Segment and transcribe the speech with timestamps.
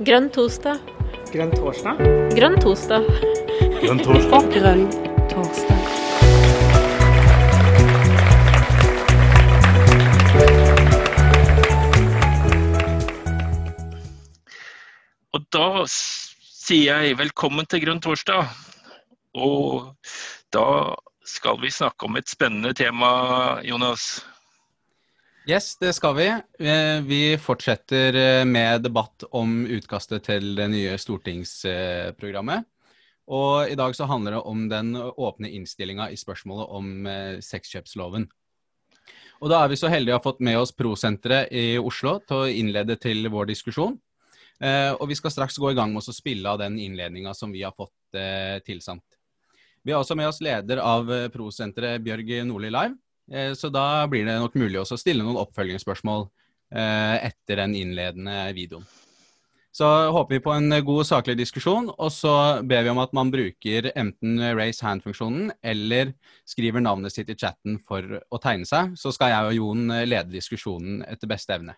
[0.00, 0.78] Grønn torsdag.
[1.28, 1.98] Grønn torsdag?
[2.32, 3.04] Grønn torsdag.
[3.82, 4.46] Grønn torsdag.
[4.54, 4.86] Grønn
[5.28, 5.76] torsdag.
[15.36, 18.48] Og da sier jeg velkommen til Grønn torsdag.
[19.36, 19.92] Og
[20.48, 20.96] da
[21.28, 24.24] skal vi snakke om et spennende tema, Jonas.
[25.50, 26.26] Yes, det skal vi.
[26.58, 32.68] Eh, Vi fortsetter eh, med debatt om utkastet til det nye stortingsprogrammet.
[33.34, 38.28] Og i dag så handler det om den åpne innstillinga i spørsmålet om eh, sexkjøpsloven.
[39.40, 42.44] Og da er vi så heldige å ha fått med oss Prosenteret i Oslo til
[42.44, 43.98] å innlede til vår diskusjon.
[44.60, 47.62] Og vi skal straks gå i gang med å spille av den innledninga som vi
[47.64, 48.18] har fått
[48.66, 49.16] tilsendt.
[49.82, 52.98] Vi har også med oss leder av Prosenteret, Bjørg Nordli Live.
[53.30, 56.26] Eh, Så da blir det nok mulig også å stille noen oppfølgingsspørsmål
[56.74, 58.86] eh, etter den innledende videoen.
[59.70, 62.32] Så håper vi på en god saklig diskusjon, og så
[62.66, 66.10] ber vi om at man bruker enten raise hand-funksjonen eller
[66.42, 68.96] skriver navnet sitt i chatten for å tegne seg.
[68.98, 71.76] Så skal jeg og Jon lede diskusjonen etter beste evne.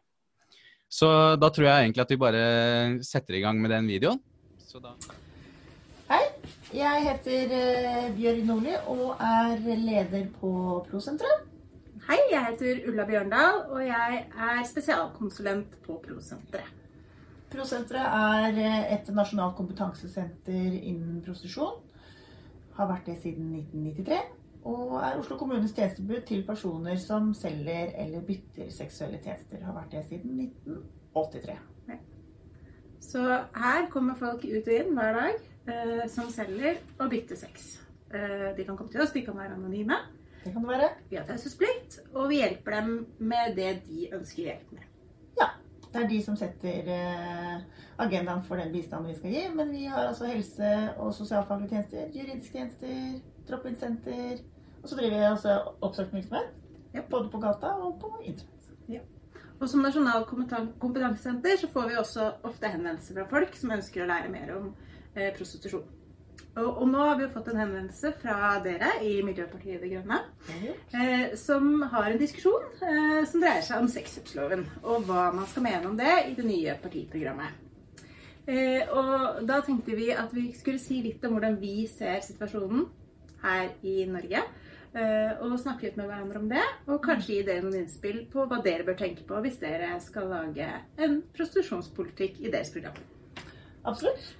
[0.89, 2.47] Så da tror jeg egentlig at vi bare
[3.05, 4.25] setter i gang med den videoen.
[6.75, 10.51] Jeg heter eh, Bjørg Nordli og er leder på
[10.91, 11.49] Prosenteret.
[12.09, 16.73] Hei, jeg heter Ulla Bjørndal, og jeg er spesialkonsulent på Prosenteret.
[17.53, 21.79] Prosenteret er eh, et nasjonalt kompetansesenter innen prostitusjon.
[22.79, 24.19] Har vært det siden 1993.
[24.73, 29.62] Og er Oslo kommunes tjenestetilbud til personer som selger eller bytter seksuelle tjenester.
[29.67, 31.61] Har vært det siden 1983.
[33.03, 33.23] Så
[33.55, 37.79] her kommer folk ut og inn hver dag eh, som selger og bytter sex.
[38.15, 39.99] Eh, de kan komme til oss, de kan være anonyme.
[40.45, 40.89] Det kan det være.
[41.11, 44.89] Vi har taushetsplikt, og vi hjelper dem med det de ønsker hjelp med.
[45.39, 45.51] Ja.
[45.93, 47.61] Det er de som setter eh,
[47.99, 49.45] agendaen for den bistanden vi skal gi.
[49.55, 54.43] Men vi har altså helse- og sosialfaglige tjenester, juridiske tjenester, drop-in-senter.
[54.83, 56.51] Og så driver vi også oppsøkende virksomhet.
[56.95, 57.01] Ja.
[57.11, 58.49] Både på gata og på internett.
[59.62, 59.84] Og som
[60.27, 64.56] kompetan- kompetansesenter så får vi også ofte henvendelser fra folk som ønsker å lære mer
[64.56, 64.72] om
[65.37, 65.84] prostitusjon.
[66.53, 70.19] Og, og nå har vi jo fått en henvendelse fra dere i Miljøpartiet De Grønne.
[70.93, 75.65] eh, som har en diskusjon eh, som dreier seg om sexkjøpsloven, og hva man skal
[75.65, 77.56] mene om det i det nye partiprogrammet.
[78.45, 82.84] Eh, og da tenkte vi at vi skulle si litt om hvordan vi ser situasjonen
[83.45, 84.43] her i Norge.
[84.93, 88.45] eh, og snakke litt med hverandre om det, og kanskje gi dere noen innspill på
[88.45, 90.69] hva dere bør tenke på hvis dere skal lage
[91.01, 92.99] en prostitusjonspolitikk i deres program.
[93.89, 94.34] Absolutt.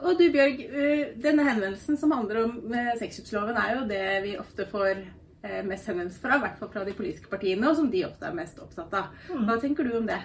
[0.00, 4.36] Og du Bjørg, eh, denne henvendelsen som handler om eh, sexkjøpsloven er jo det vi
[4.40, 7.90] ofte får eh, mest henvendelser fra, i hvert fall fra de politiske partiene, og som
[7.92, 9.10] de ofte er mest opptatt av.
[9.28, 10.20] Hva tenker du om det?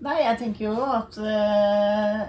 [0.00, 2.20] Nei, jeg tenker jo at uh,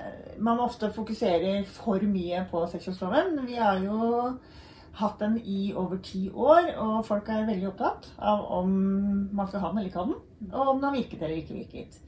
[0.44, 3.38] man ofte fokuserer for mye på sexkjøpsloven.
[3.48, 4.34] Vi har jo
[5.00, 8.74] hatt den i over ti år, og folk er veldig opptatt av om
[9.32, 11.60] man skal ha den eller ikke ha den, og om den har virket eller ikke
[11.62, 12.00] virket.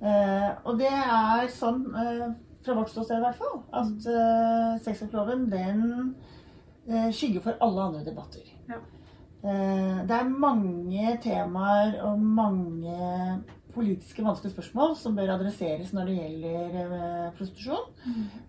[0.00, 2.28] Uh, og det er sånn, eh,
[2.64, 5.84] fra vårt ståsted i hvert fall, at uh, sexkjøpsloven den
[6.90, 8.50] uh, skygger for alle andre debatter.
[8.68, 8.80] Ja.
[9.40, 12.98] Uh, det er mange temaer og mange
[13.74, 17.84] politiske vanskelige spørsmål som bør adresseres når det gjelder eh, prostitusjon.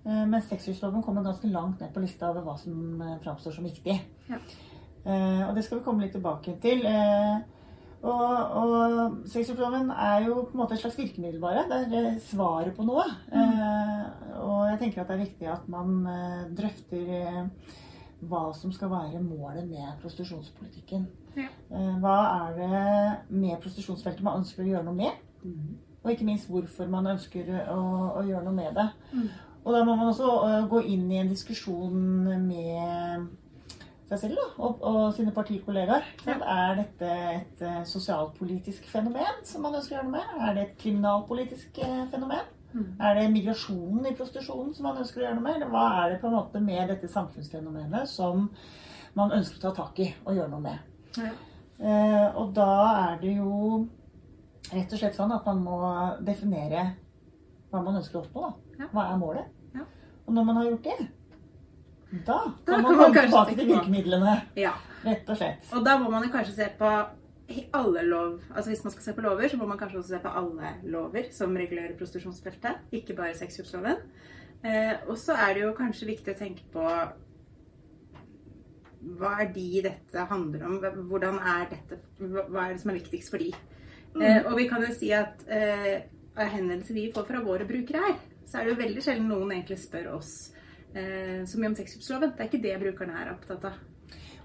[0.06, 3.68] Uh, men sexkjøpsloven kommer ganske langt ned på lista over hva som eh, framstår som
[3.70, 3.98] viktig.
[4.32, 4.40] Ja.
[5.06, 6.86] Eh, og det skal vi komme litt tilbake til.
[6.86, 7.42] Eh,
[8.02, 11.68] og, og sexkjøpsloven er jo på en måte et slags virkemiddel bare.
[11.70, 13.06] Det er eh, svaret på noe.
[13.30, 14.06] Eh,
[14.42, 17.76] og jeg tenker at det er viktig at man eh, drøfter eh,
[18.30, 21.06] hva som skal være målet med prostitusjonspolitikken.
[21.38, 21.48] Ja.
[21.70, 22.18] Eh, hva
[22.48, 22.82] er det
[23.38, 25.22] med prostitusjonsfeltet man ønsker å gjøre noe med?
[26.02, 27.80] Og ikke minst hvorfor man ønsker å,
[28.18, 28.88] å gjøre noe med det.
[29.62, 32.02] Og da må man også eh, gå inn i en diskusjon
[32.48, 33.30] med
[34.12, 36.08] seg selv da, og, og sine partikollegaer.
[36.28, 36.38] Ja.
[36.54, 40.42] Er dette et eh, sosialpolitisk fenomen som man ønsker å gjøre noe med?
[40.48, 42.10] Er det et kriminalpolitisk fenomen?
[42.72, 42.98] fenomen?
[43.02, 45.58] Er det migrasjonen i prostitusjonen som man ønsker å gjøre noe med?
[45.60, 48.48] Eller hva er det på en måte med dette samfunnsfenomenet som
[49.18, 50.86] man ønsker å ta tak i og gjøre noe med?
[51.20, 51.32] Ja.
[51.82, 52.72] Eh, og da
[53.10, 53.88] er det jo
[54.72, 55.80] rett og slett sånn at man må
[56.24, 56.92] definere
[57.72, 58.52] hva man ønsker å oppnå.
[58.78, 58.88] Da.
[58.94, 59.58] Hva er målet?
[59.76, 59.88] Ja.
[60.28, 61.10] Og når man har gjort det,
[62.12, 64.36] da Da kan kan man komme tilbake til virkemidlene.
[64.60, 64.74] Ja.
[65.06, 65.66] Rett og slett.
[65.74, 66.92] Og da må man kanskje se på
[67.74, 70.20] alle lov, altså Hvis man skal se på lover, så må man kanskje også se
[70.24, 73.98] på alle lover som regulerer prostitusjonsfeltet, ikke bare sexkjøpsloven.
[74.64, 76.86] Eh, og så er det jo kanskje viktig å tenke på
[79.02, 80.80] hva er de dette handler om?
[81.10, 83.50] Hvordan er dette, hva er det som er viktigst for de?
[84.22, 86.04] Eh, og vi kan jo si at eh,
[86.38, 89.80] henvendelser vi får fra våre brukere her, så er det jo veldig sjelden noen egentlig
[89.82, 90.52] spør oss
[90.92, 92.34] så mye om sexkjøpsloven.
[92.36, 93.80] Det er ikke det brukerne er opptatt av.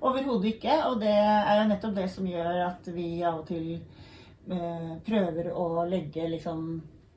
[0.04, 0.74] Overhodet ikke.
[0.90, 5.52] Og det er jo nettopp det som gjør at vi av og til eh, prøver
[5.52, 6.66] å legge liksom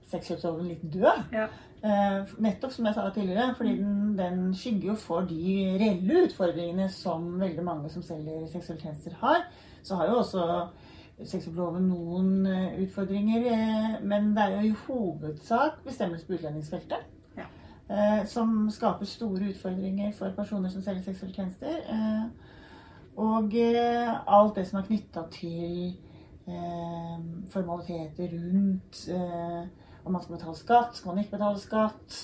[0.10, 1.26] sexkjøpsloven litt død.
[1.36, 1.48] Ja.
[1.80, 6.90] Eh, nettopp som jeg sa tidligere, fordi den, den skygger jo for de reelle utfordringene
[6.92, 9.46] som veldig mange som selger seksuelle tjenester har.
[9.84, 10.48] Så har jo også
[11.20, 17.19] sexkjøpsloven noen eh, utfordringer, eh, men det er jo i hovedsak bestemmelser på utlendingsfeltet.
[17.90, 21.80] Eh, Som skaper store utfordringer for personer som selger seksuelle tjenester.
[21.90, 22.26] eh,
[23.18, 25.98] Og eh, alt det som er knytta til
[27.52, 29.10] formaliteter rundt
[30.06, 32.16] om man skal betale skatt, skal man ikke betale skatt.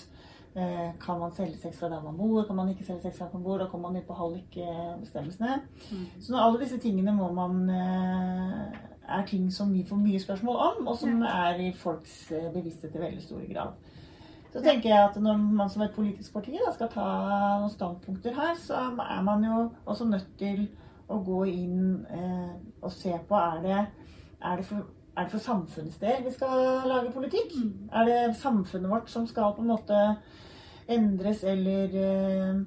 [1.03, 3.43] Kan man selge sex fra der man bor, kan man ikke selge sex fra man
[3.43, 3.57] bor?
[3.61, 5.59] Da kommer man ut på hallikbestemmelsene.
[6.21, 10.97] Så alle disse tingene må man er ting som vi får mye spørsmål om, og
[10.97, 13.73] som er i folks bevissthet i veldig stor grad.
[14.55, 17.05] Så tenker jeg at når man som et politisk parti da, skal ta
[17.59, 20.69] noen standpunkter her, så er man jo også nødt til
[21.11, 23.81] å gå inn eh, og se på er det,
[24.39, 24.85] er det for
[25.15, 27.53] er det for samfunnets del vi skal lage politikk?
[27.93, 29.99] Er det samfunnet vårt som skal på en måte
[30.91, 32.57] endres eller eh,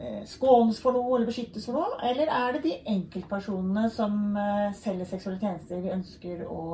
[0.00, 2.00] eh, skånes for noe eller beskyttes for noe?
[2.08, 6.64] Eller er det de enkeltpersonene som eh, selger seksuelle tjenester vi ønsker å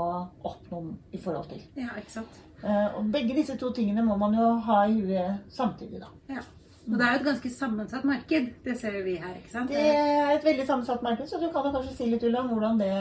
[0.41, 0.83] oppnå
[1.13, 1.67] i forhold til?
[1.77, 2.41] Ja, ikke sant.
[2.63, 6.13] Eh, og begge disse to tingene må man jo ha i huet samtidig, da.
[6.31, 6.45] Ja.
[6.83, 8.49] Og det er jo et ganske sammensatt marked.
[8.65, 9.71] Det ser vi her, ikke sant?
[9.71, 12.55] Det er et veldig sammensatt marked, så du kan jo kanskje si litt Ulla, om
[12.55, 12.95] hvordan det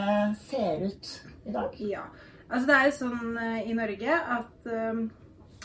[0.46, 1.10] ser ut
[1.46, 1.80] i dag?
[1.82, 2.04] Ja.
[2.48, 5.02] Altså det er jo sånn eh, i Norge at eh,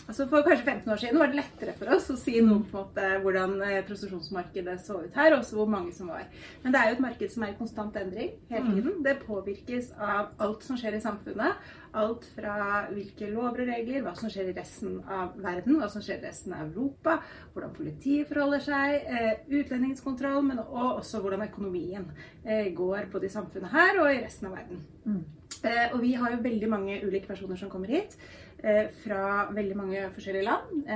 [0.07, 2.79] altså For kanskje 15 år siden var det lettere for oss å si noe på
[2.79, 3.57] en måte hvordan
[3.89, 6.29] prostitusjonsmarkedet så ut her, og også hvor mange som var.
[6.63, 9.01] Men det er jo et marked som er i konstant endring hele tiden.
[9.03, 11.69] Det påvirkes av alt som skjer i samfunnet.
[11.97, 16.03] Alt fra hvilke lover og regler, hva som skjer i resten av verden, hva som
[16.03, 17.17] skjer i resten av Europa,
[17.53, 22.05] hvordan politiet forholder seg, eh, utlendingskontroll, men også hvordan økonomien
[22.45, 24.85] eh, går både i samfunnet her og i resten av verden.
[25.07, 25.25] Mm.
[25.93, 28.13] og vi har jo veldig mange ulike personer som kommer hit
[28.61, 30.91] eh, fra veldig mange forskjellige land.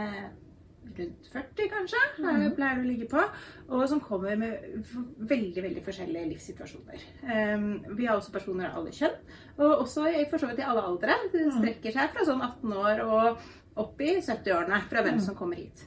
[0.97, 2.45] Rundt 40 kanskje, mm.
[2.57, 3.23] pleier det å ligge på.
[3.71, 4.83] Og som kommer med
[5.29, 7.05] veldig veldig forskjellige livssituasjoner.
[7.23, 9.17] Eh, vi har også personer av alle kjønn,
[9.59, 11.17] og også i, for så vidt i alle aldre.
[11.33, 15.61] Det strekker seg fra sånn 18 år og opp i 70-årene fra hvem som kommer
[15.61, 15.85] hit.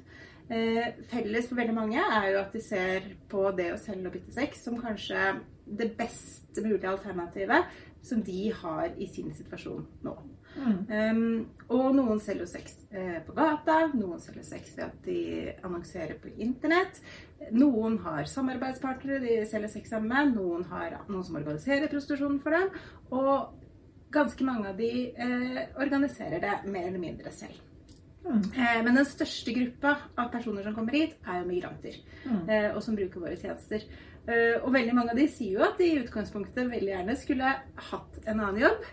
[0.49, 4.17] Eh, felles for veldig mange er jo at de ser på det å selge og
[4.17, 7.71] bytte sex som kanskje det beste mulige alternativet
[8.05, 10.15] som de har i sin situasjon nå.
[10.55, 11.21] Um,
[11.75, 15.19] og noen selger sex eh, på gata, noen selger sex ved at de
[15.67, 17.01] annonserer på internett.
[17.51, 22.55] Noen har samarbeidspartnere de selger sex sammen med, noen har noen som organiserer prostitusjonen for
[22.55, 22.71] dem.
[23.11, 23.61] Og
[24.15, 27.59] ganske mange av de eh, organiserer det mer eller mindre selv.
[28.25, 31.99] Eh, Men den største gruppa av personer som kommer hit, er jo migranter.
[32.25, 32.47] Mm.
[32.77, 33.83] Og som bruker våre tjenester.
[34.27, 37.57] Eh, Og veldig mange av de sier jo at de i utgangspunktet veldig gjerne skulle
[37.91, 38.87] hatt en annen jobb.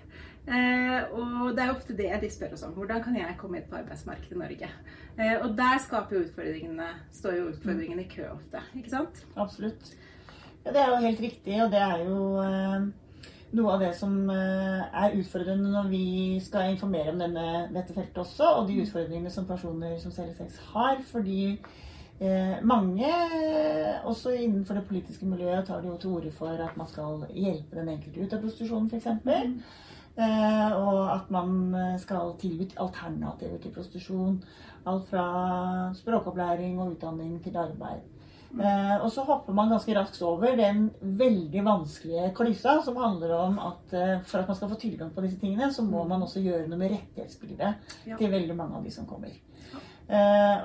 [0.47, 2.73] Eh, Og det er ofte det de spør oss om.
[2.73, 4.69] Hvordan kan jeg komme hit på arbeidsmarkedet i Norge?
[5.17, 8.63] Eh, Og der skaper jo utfordringene, står jo utfordringene i kø ofte.
[8.75, 9.25] Ikke sant?
[9.35, 9.93] Absolutt.
[10.65, 12.81] Ja, det er jo helt riktig, og det er jo eh,
[13.57, 18.17] noe av det som eh, er utfordrende når vi skal informere om denne, dette feltet
[18.21, 21.01] også, og de utfordringene som personer som selger sex har.
[21.11, 21.57] Fordi
[22.21, 26.77] eh, mange, eh, også innenfor det politiske miljøet, tar det jo til orde for at
[26.77, 29.07] man skal hjelpe den enkelte ut av prostitusjonen, f.eks.
[30.21, 34.39] Eh, og at man eh, skal tilby alternativer til prostitusjon.
[34.89, 35.25] Alt fra
[35.97, 38.03] språkopplæring og utdanning til arbeid.
[38.51, 43.59] Eh, og så hopper man ganske raskt over den veldig vanskelige klysa som handler om
[43.63, 43.95] at
[44.27, 46.81] for at man skal få tilgang på disse tingene, så må man også gjøre noe
[46.81, 49.31] med rettighetsbildet til veldig mange av de som kommer.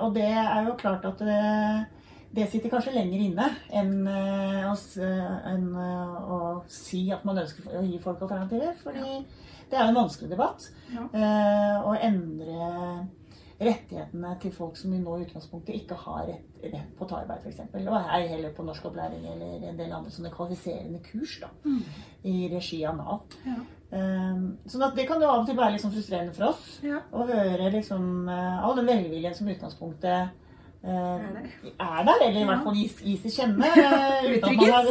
[0.03, 1.85] Og det er jo klart at eh,
[2.37, 7.41] det sitter kanskje lenger inne enn eh, å, eh, enn, eh, å si at man
[7.41, 8.75] ønsker å gi folk alternativer.
[8.83, 9.23] Fordi
[9.71, 10.67] det er en vanskelig debatt.
[10.93, 11.07] Ja.
[11.89, 13.07] Å endre
[13.57, 17.23] rettighetene til folk som i nå i utgangspunktet ikke har rett, rett på å ta
[17.23, 17.73] arbeid, f.eks.
[17.89, 21.49] Og ei heller på norskopplæring eller en del andre sånne kvalifiserende kurs da,
[22.29, 23.39] i regi av Nav.
[23.49, 23.57] Ja.
[23.97, 26.65] Um, sånn at det kan jo av og til være litt sånn frustrerende for oss
[26.85, 26.99] Ja.
[27.15, 30.35] å høre liksom all den velviljen som i utgangspunktet
[30.87, 32.13] Er der.
[32.15, 33.71] er eller i hvert fall gis, gis i kjenne.
[33.71, 34.91] eh, uten, at har,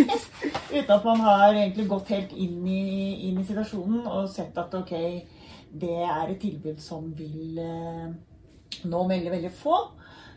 [0.76, 2.82] uten at man har egentlig gått helt inn i,
[3.28, 4.92] inn i situasjonen og sett at ok,
[5.72, 8.12] det er et tilbud som vil eh,
[8.84, 9.80] nå veldig, veldig få.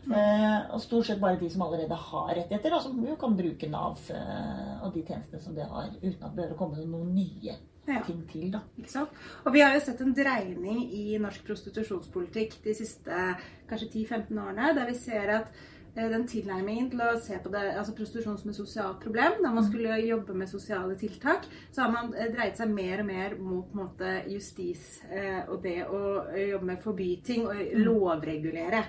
[0.06, 3.68] Eh, og stort sett bare de som allerede har rettigheter, og som jo kan bruke
[3.70, 7.10] Nav eh, og de tjenestene som det har, uten at det behøver å komme noen
[7.16, 7.56] nye
[7.88, 8.02] ja.
[8.06, 8.50] ting til.
[8.52, 8.62] da.
[8.78, 9.22] Ikke sant?
[9.44, 13.22] Og vi har jo sett en dreining i norsk prostitusjonspolitikk de siste
[13.70, 15.64] kanskje 10-15 årene, der vi ser at
[15.96, 19.64] den tilnærmingen til å se på det, altså prostitusjon som et sosialt problem, da man
[19.64, 19.68] mm.
[19.70, 23.76] skulle jobbe med sosiale tiltak, så har man eh, dreid seg mer og mer mot
[23.76, 26.00] måte, justis eh, og det å
[26.36, 27.84] jobbe med forbyting og mm.
[27.86, 28.82] lovregulere.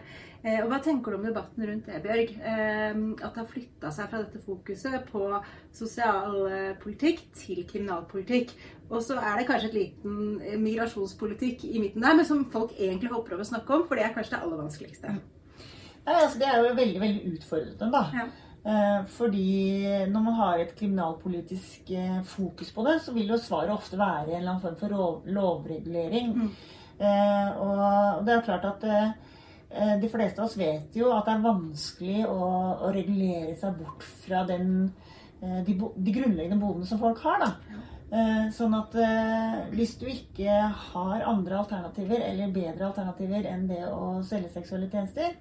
[0.44, 2.34] Eh, og Hva tenker du om debatten rundt det, Bjørg?
[2.38, 5.24] Eh, at det har flytta seg fra dette fokuset på
[5.80, 8.54] sosialpolitikk til kriminalpolitikk.
[8.88, 12.76] Og så er det kanskje et liten eh, migrasjonspolitikk i midten der, men som folk
[12.78, 15.18] egentlig hopper over å snakke om, for det er kanskje det aller vanskeligste.
[16.08, 18.04] Nei, altså Det er jo veldig veldig utfordrende, da.
[18.16, 18.28] Ja.
[19.08, 19.48] Fordi
[20.12, 21.92] når man har et kriminalpolitisk
[22.28, 26.34] fokus på det, så vil jo svaret ofte være en eller annen form for lovregulering.
[26.36, 26.50] Mm.
[27.64, 28.84] Og det er klart at
[29.70, 32.48] Eh, de fleste av oss vet jo at det er vanskelig å,
[32.88, 34.94] å regulere seg bort fra den,
[35.42, 37.44] eh, de, de, grunnleggende behovene som folk har.
[37.44, 37.82] da.
[38.08, 38.94] Eh, sånn at
[39.74, 40.54] hvis du ikke
[40.94, 45.36] har andre alternativer eller bedre alternativer enn det å selge seksuelle tjenester.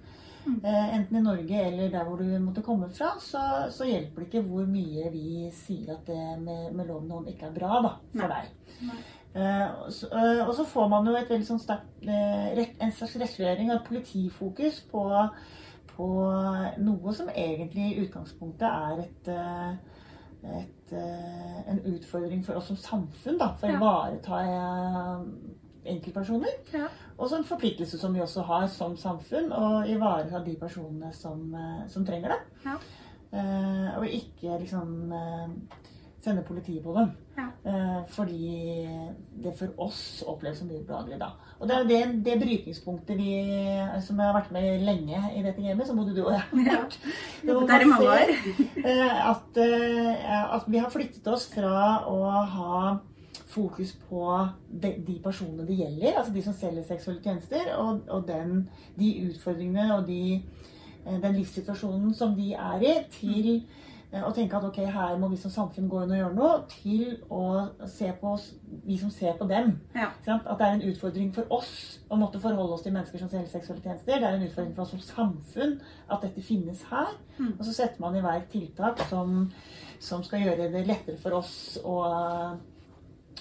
[0.46, 3.42] Enten i Norge eller der hvor du måtte komme fra, så,
[3.74, 7.50] så hjelper det ikke hvor mye vi sier at det med, med loven om ikke
[7.50, 8.40] er bra da, for Nei.
[8.40, 8.74] deg.
[8.90, 9.02] Nei.
[9.36, 12.06] Uh, og så får man jo et veldig sånn sterkt
[12.56, 15.02] rett, en slags rettsliggjøring av politifokus på,
[15.90, 16.06] på,
[16.80, 20.94] noe som egentlig i utgangspunktet er et, eh, et,
[21.68, 23.36] en utfordring for oss som samfunn.
[23.40, 24.40] Da, for å ivareta
[25.95, 26.61] enkeltpersoner.
[26.75, 26.90] Ja.
[27.16, 31.49] Og så en forpliktelse som vi også har som samfunn, å ivareta de personene som,
[31.88, 32.40] som trenger det.
[32.66, 32.78] Ja.
[33.99, 35.12] og ikke liksom
[36.26, 37.11] sende politiet på dem.
[37.37, 37.47] Ja.
[37.71, 38.88] Eh, fordi
[39.43, 41.31] det for oss oppleves som ubehagelig da.
[41.61, 43.35] Og det er det, det brytningspunktet vi,
[44.05, 46.99] som har vært med lenge i dette gamet, som både du og jeg har vært.
[47.47, 47.59] Ja.
[47.61, 48.35] Det er i mange år.
[48.87, 52.19] Eh, at, eh, at vi har flyttet oss fra å
[52.52, 52.83] ha
[53.56, 54.28] fokus på
[54.68, 59.10] de, de, personene det gjelder, altså de som selger seksuelle tjenester, og, og den, de
[59.30, 60.42] utfordringene og de,
[61.08, 63.86] den livssituasjonen som de er i, til å
[64.25, 67.16] og tenke at ok, her må vi som samfunn gå inn og gjøre noe, til
[67.32, 67.42] å
[67.90, 68.46] se på oss,
[68.86, 69.72] vi som ser på dem.
[69.96, 70.12] Ja.
[70.36, 71.72] At det er en utfordring for oss
[72.08, 74.20] å måtte forholde oss til mennesker som selger seksuelle tjenester.
[74.22, 77.12] Det er en utfordring for oss som samfunn at dette finnes her.
[77.40, 77.52] Mm.
[77.56, 79.50] Og så setter man i verk tiltak som,
[79.98, 81.98] som, skal gjøre det lettere for oss å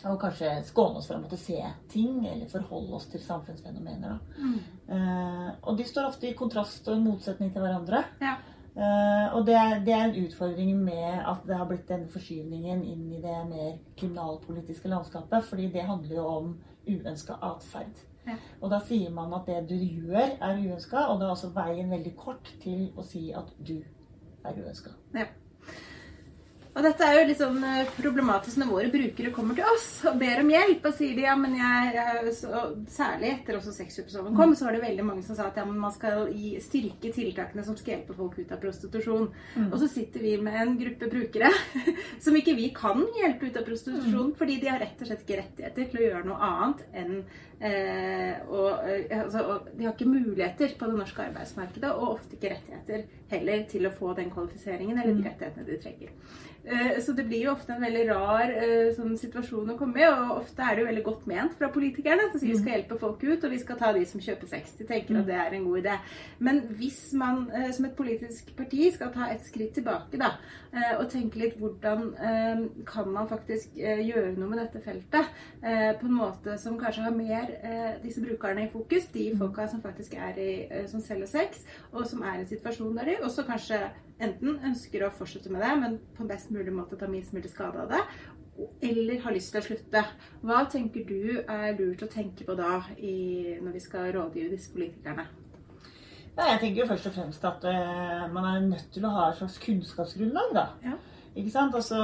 [0.03, 1.59] og kanskje skåne oss for å måtte se
[1.91, 4.17] ting eller forholde oss til samfunnsfenomener.
[4.37, 4.57] Mm.
[4.89, 8.03] Uh, og de står ofte i kontrast og i motsetning til hverandre.
[8.21, 8.35] Ja.
[8.75, 12.83] Uh, og det er, det er, en utfordring med at det har blitt den forskyvningen
[12.83, 15.47] inn i det mer kriminalpolitiske landskapet.
[15.47, 16.51] fordi det handler jo om
[16.85, 18.03] uønska atferd.
[18.25, 18.35] Ja.
[18.59, 21.91] Og da sier man at det du gjør, er uønska, og da er også veien
[21.93, 23.77] veldig kort til å si at du
[24.45, 24.93] er uønska.
[25.15, 25.29] Ja.
[26.75, 30.17] Og dette er jo litt sånn eh, problematisk når våre brukere kommer til oss og
[30.19, 30.83] ber om hjelp.
[30.89, 34.75] Og sier de ja, men jeg, jeg så, Særlig etter også sexkjøpsloven kom, så var
[34.75, 37.95] det veldig mange som sa at ja, men man skal gi, styrke tiltakene som skal
[37.95, 39.29] hjelpe folk ut av prostitusjon.
[39.55, 39.69] Mm.
[39.69, 41.53] Og så sitter vi med en gruppe brukere
[42.25, 44.37] som ikke vi kan hjelpe ut av prostitusjon, mm.
[44.41, 47.19] fordi de har rett og slett ikke rettigheter til å gjøre noe annet enn
[47.61, 52.55] og, eh, altså, og, de har ikke muligheter på det norske arbeidsmarkedet, og ofte ikke
[52.55, 55.29] rettigheter heller til å få den kvalifiseringen eller de mm.
[55.29, 56.11] rettighetene de trenger.
[56.65, 60.05] Eh, så det blir jo ofte en veldig rar eh, sånn situasjon å komme i,
[60.09, 62.25] og ofte er det jo veldig godt ment fra politikerne.
[62.31, 62.73] Som sier vi skal mm.
[62.73, 64.73] hjelpe folk ut, og vi skal ta de som kjøper sex.
[64.79, 65.97] De tenker at det er en god idé.
[66.47, 70.33] Men hvis man eh, som et politisk parti skal ta et skritt tilbake da,
[70.75, 72.09] og tenke litt hvordan
[72.87, 75.29] kan man faktisk gjøre noe med dette feltet
[75.61, 77.53] på en måte som kanskje har mer
[78.03, 79.39] disse brukerne i fokus, de mm.
[79.39, 80.49] folka som faktisk er i,
[80.91, 81.63] som selger sex,
[81.93, 83.79] og som er i en situasjon der de også kanskje
[84.23, 87.83] enten ønsker å fortsette med det, men på best mulig måte ta minst mulig skade
[87.83, 88.03] av det,
[88.87, 90.03] eller har lyst til å slutte.
[90.45, 94.71] Hva tenker du er lurt å tenke på da i, når vi skal rådgive disse
[94.75, 95.27] politikerne?
[96.35, 99.29] Ja, jeg tenker jo først og fremst at uh, man er nødt til å ha
[99.29, 100.55] et slags kunnskapsgrunnlag.
[100.55, 100.65] da.
[100.83, 100.97] Ja.
[101.35, 101.75] Ikke sant?
[101.75, 101.99] Altså...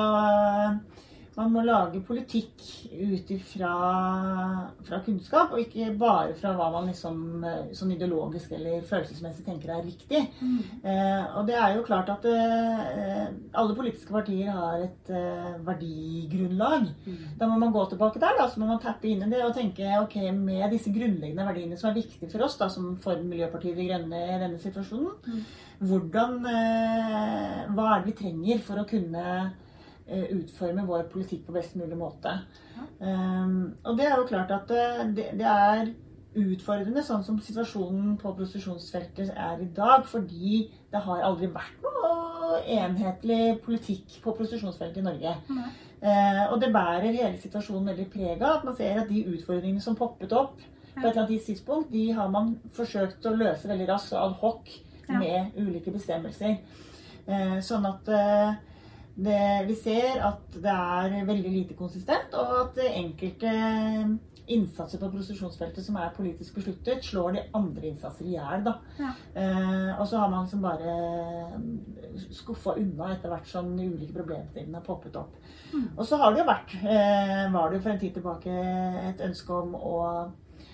[1.38, 2.60] Man må lage politikk
[2.92, 9.46] ut fra kunnskap, og ikke bare fra hva man liksom eh, sånn ideologisk eller følelsesmessig
[9.46, 10.26] tenker er riktig.
[10.42, 10.58] Mm.
[10.84, 16.92] Eh, og det er jo klart at eh, alle politiske partier har et eh, verdigrunnlag.
[17.08, 17.24] Mm.
[17.40, 19.56] Da må man gå tilbake der, da, så må man tappe inn i det og
[19.56, 23.80] tenke ok, med disse grunnleggende verdiene som er viktige for oss, da, som for Miljøpartiet
[23.80, 25.44] De Grønne i denne situasjonen, mm.
[25.88, 29.28] hvordan eh, Hva er det vi trenger for å kunne
[30.10, 32.34] utforme vår politikk på best mulig måte.
[33.00, 35.92] Um, og det er jo klart at eh, det, det, er
[36.42, 42.62] utfordrende sånn som situasjonen på prostitusjonsfeltet er i dag, fordi det har aldri vært noe
[42.62, 45.34] enhetlig politikk på prostitusjonsfeltet i Norge.
[46.02, 48.62] Uh, og det bærer hele situasjonen veldig preg av.
[48.62, 52.10] At man ser at de utfordringene som poppet opp på et eller annet tidspunkt, de
[52.16, 54.74] har man forsøkt å løse veldig raskt og ad hoc
[55.12, 56.58] med ulike bestemmelser.
[57.28, 58.60] Uh, sånn at eh,
[59.16, 63.56] det, vi ser at det er veldig lite konsistent, og at enkelte
[64.52, 68.68] innsatser på prostitusjonsfeltet som er politisk besluttet, slår de andre innsatser i hjel.
[69.00, 69.12] Ja.
[69.38, 70.96] Eh, og så har man liksom bare
[71.56, 75.38] mm, skuffa unna etter hvert som de ulike problemstillingene har poppet opp.
[75.72, 75.88] Mm.
[75.96, 78.56] Og så har det jo vært, eh, var det for en tid tilbake
[79.12, 80.00] et ønske om å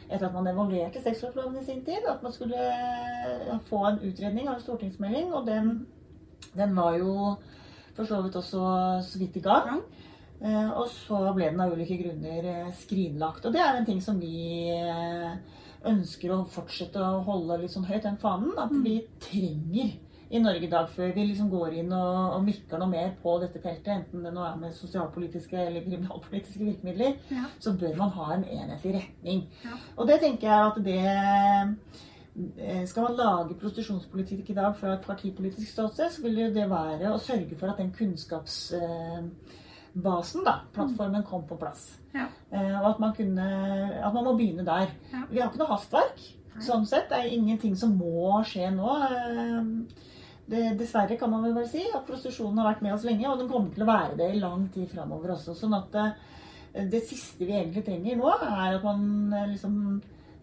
[0.07, 4.47] etter at man evaluerte sexkjøpsloven i sin tid, at man skulle eh, få en utredning
[4.47, 5.33] av en stortingsmelding.
[5.35, 5.87] Og den,
[6.55, 7.35] den var jo
[7.97, 8.61] for så vidt også
[9.03, 9.81] så vidt i gang.
[10.39, 13.45] Eh, og så ble den av ulike grunner eh, skrinlagt.
[13.49, 15.31] Og det er en ting som vi eh,
[15.89, 18.53] ønsker å fortsette å holde litt sånn høyt, den fanen.
[18.57, 18.83] At Mm.
[18.85, 19.95] vi trenger
[20.29, 23.37] i Norge i dag, før vi liksom går inn og, og mikker noe mer på
[23.39, 27.45] dette feltet, enten det nå er med sosialpolitiske eller kriminalpolitiske virkemidler, Ja.
[27.63, 29.45] så bør man ha en enhetlig retning.
[29.63, 29.77] Ja.
[29.97, 31.77] Og det tenker jeg at det
[32.85, 37.17] Skal man lage prostitusjonspolitikk i dag fra et partipolitisk ståsted, så vil det være å
[37.21, 41.87] sørge for at den kunnskapsbasen, da, plattformen, kom på plass.
[42.13, 42.27] Ja.
[42.51, 43.47] Eh, Og at man, kunne,
[44.05, 44.87] at man må begynne der.
[45.13, 45.23] Ja.
[45.31, 46.19] Vi har ikke noe hastverk.
[46.61, 47.09] Sånn sett.
[47.09, 48.91] Det er ingenting som må skje nå.
[49.07, 49.63] Eh,
[50.47, 53.37] Det, dessverre kan man vel bare si at prostitusjonen har vært med oss lenge, og
[53.41, 55.51] den kommer til å være det i lang tid framover også.
[55.59, 56.05] Sånn at det,
[56.93, 59.73] det siste vi egentlig trenger nå, er at man eh, liksom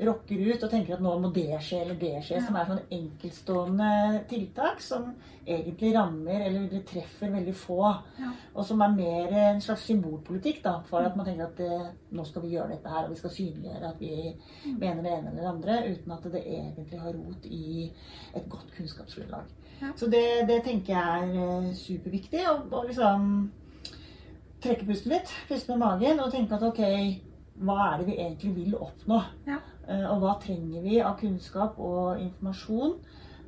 [0.07, 2.47] rocker ut og tenker at nå må det skje eller det skje, Ja.
[2.47, 5.15] som er sånn enkeltstående tiltak som
[5.47, 7.81] egentlig rammer eller treffer veldig få.
[8.19, 8.31] Ja.
[8.55, 12.25] Og som er mer en slags symbolpolitikk da, for at man tenker at eh, nå
[12.27, 14.79] skal vi gjøre dette her, og vi skal synliggjøre at vi Mm.
[14.81, 17.93] mener det ene eller det andre, uten at det egentlig har rot i
[18.35, 19.45] et godt kunnskapsgrunnlag.
[19.83, 19.93] Ja.
[19.97, 22.41] Så det, det tenker jeg er eh, superviktig.
[22.51, 23.51] Og, og liksom
[24.65, 26.81] trekke pusten litt, puste med magen og tenke at ok,
[27.65, 29.19] hva er det vi egentlig vil oppnå?
[29.47, 29.59] Ja.
[29.89, 32.95] Eh, Og hva trenger vi av kunnskap og informasjon?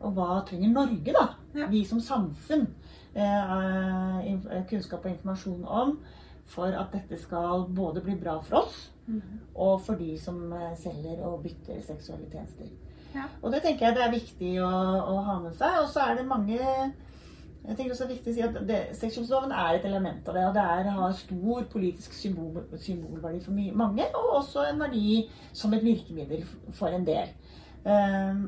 [0.00, 1.28] Og hva trenger Norge, da?
[1.54, 1.66] Ja.
[1.72, 2.66] Vi som samfunn.
[3.14, 5.98] eh, eh, kunnskap og informasjon om
[6.44, 9.40] for at dette skal både bli bra for oss Mhm.
[9.54, 12.66] og for de som selger og bytter seksuelle tjenester.
[13.14, 13.22] Ja.
[13.42, 15.78] Og det tenker jeg det er viktig å, å ha med seg.
[15.82, 16.58] Og så er det mange
[17.68, 20.36] jeg tenker også det er viktig å si at det, Sexkjøpsloven er et element av
[20.38, 20.44] det.
[20.48, 25.24] Og det er, har stor politisk symbol, symbolverdi for mange, og også en verdi
[25.56, 26.44] som et virkemiddel
[26.78, 27.32] for en del.
[27.86, 28.46] Um,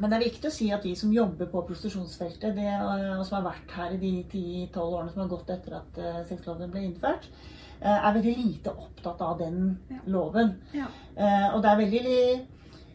[0.00, 3.26] men det er viktig å si at de som jobber på prostitusjonsfeltet, det, og og
[3.28, 6.72] som har vært her i de 10-12 årene som har gått etter at uh, sexloven
[6.72, 7.28] ble innført,
[7.84, 10.00] uh, er veldig lite opptatt av den Ja.
[10.06, 10.56] loven.
[10.74, 10.88] Ja.
[11.16, 12.18] Uh, og det er veldig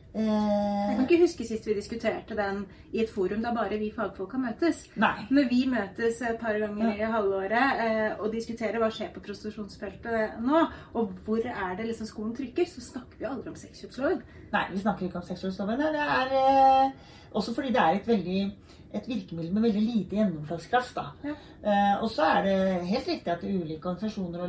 [0.09, 2.63] Jeg eh, kan ikke huske sist vi diskuterte den
[2.97, 4.81] i et forum da bare vi fagfolk kan møtes.
[4.97, 5.27] Nei.
[5.29, 10.39] Når vi møtes et par ganger i halvåret eh, og diskuterer hva skjer på prostitusjonsfeltet
[10.41, 10.63] nå,
[10.97, 14.25] og hvor er det liksom skoen trykker, så snakker vi aldri om sexkjøpsloven.
[14.55, 15.85] Nei, vi snakker ikke om sexkjøpsloven.
[15.85, 18.41] Det er eh, også fordi det er et veldig
[18.89, 20.95] et virkemiddel med veldig lite gjennomslagskraft.
[20.95, 21.03] da.
[21.23, 21.35] Ja.
[21.61, 24.47] Eh, og så er det helt riktig at ulike organisasjoner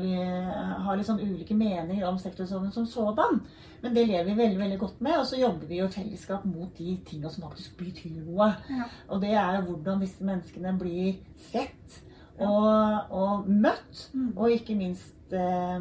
[0.86, 3.42] har litt sånn ulike meninger om sektorloven som sådan.
[3.82, 6.44] Men det lever vi veldig veldig godt med, og så jobber vi jo i fellesskap
[6.44, 8.50] mot de tinga som faktisk betyr noe.
[8.68, 8.84] Ja.
[9.08, 11.14] Og det er jo hvordan disse menneskene blir
[11.50, 12.00] sett
[12.38, 14.32] og, og møtt, Mm.
[14.36, 15.80] og ikke minst eh,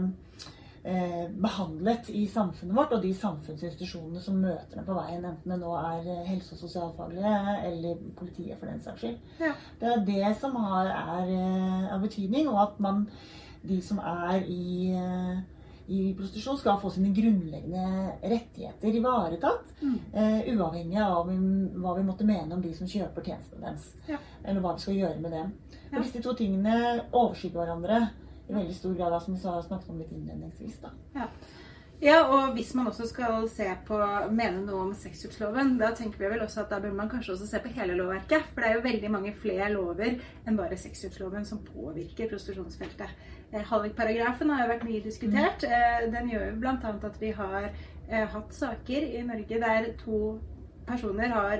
[0.84, 5.60] eh, behandlet i samfunnet vårt, og de samfunnsinstitusjonene som møter dem på veien, enten det
[5.62, 7.36] nå er eh, helse- og sosialfaglige
[7.68, 9.20] eller politiet for den saks skyld.
[9.40, 9.54] Ja.
[9.82, 13.08] Det er det som har, er eh, av betydning, og at man,
[13.68, 15.40] de som er i eh,
[15.89, 19.73] i prostitusjon skal få sine grunnleggende rettigheter ivaretatt.
[19.82, 19.95] Mm.
[20.13, 23.93] eh, uavhengig av hva vi- hva vi måtte mene om de som kjøper tjenestene deres.
[24.08, 24.17] Ja.
[24.45, 25.54] Eller hva vi skal gjøre med dem.
[25.89, 28.10] For Hvis disse to tingene overskygger hverandre
[28.49, 30.82] i veldig stor grad, som vi snakket om litt innledningsvis.
[30.82, 30.89] da.
[32.02, 33.97] Ja, og hvis man også skal se på,
[34.32, 37.47] mene noe om sexkjøpsloven, da tenker vi vel også at da bør man kanskje også
[37.49, 38.45] se på hele lovverket.
[38.54, 40.13] For det er jo veldig mange flere lover
[40.47, 43.10] enn bare sexkjøpsloven som påvirker prostitusjonsfeltet.
[43.52, 45.66] Eh, Hallikparagrafen har jo vært mye diskutert.
[45.66, 46.78] Eh, den gjør jo bl.a.
[47.10, 50.38] at vi har eh, hatt saker i Norge der to
[50.90, 51.60] personer har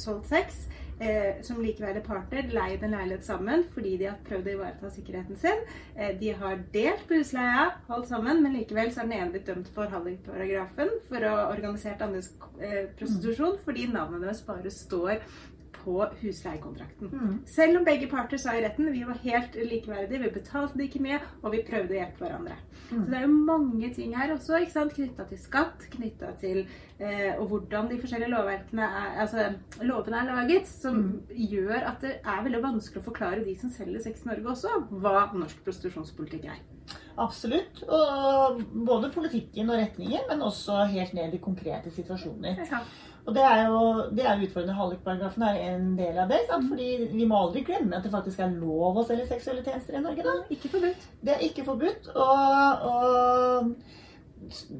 [0.00, 0.62] solgt sex
[0.96, 5.36] eh, som likeverdig partner, leid en leilighet sammen fordi de har prøvd å ivareta sikkerheten
[5.40, 5.60] sin.
[6.20, 9.68] De har delt på husleia, holdt sammen, men likevel så er den ene blitt dømt
[9.76, 12.32] for hallikparagrafen for å ha organisert andres
[12.96, 15.20] prostitusjon fordi navnet deres bare står
[15.82, 17.10] på husleiekontrakten.
[17.12, 17.34] Mm.
[17.46, 21.02] Selv om begge parter sa i retten vi var helt likeverdige, vi betalte det ikke
[21.04, 22.56] mye, og vi prøvde å hjelpe hverandre.
[22.92, 23.04] Mm.
[23.04, 24.94] Så det er jo mange ting her også, ikke sant?
[24.96, 26.62] knytta til skatt, knytta til
[26.98, 29.46] eh, og hvordan de forskjellige lovverkene er, altså,
[29.82, 31.22] lovene er laget, som Mm.
[31.50, 34.68] gjør at det er veldig vanskelig å forklare de som selger sex i Norge også,
[35.02, 36.60] hva norsk prostitusjonspolitikk er.
[37.18, 37.82] Absolutt.
[37.88, 42.62] Og både politikken og retningen, men også helt ned i konkrete situasjoner.
[42.70, 42.82] Ja.
[43.22, 43.80] Og det er jo,
[44.10, 44.74] det er jo utfordrende.
[44.74, 46.40] Hallikparagrafen er en del av det.
[46.48, 46.68] sant?
[46.72, 50.02] Fordi vi må aldri glemme at det faktisk er lov å selge seksuelle tjenester i
[50.02, 50.24] Norge.
[50.26, 50.34] da.
[50.50, 51.06] Ikke forbudt.
[51.22, 52.10] Det er ikke forbudt.
[52.16, 54.00] Og, og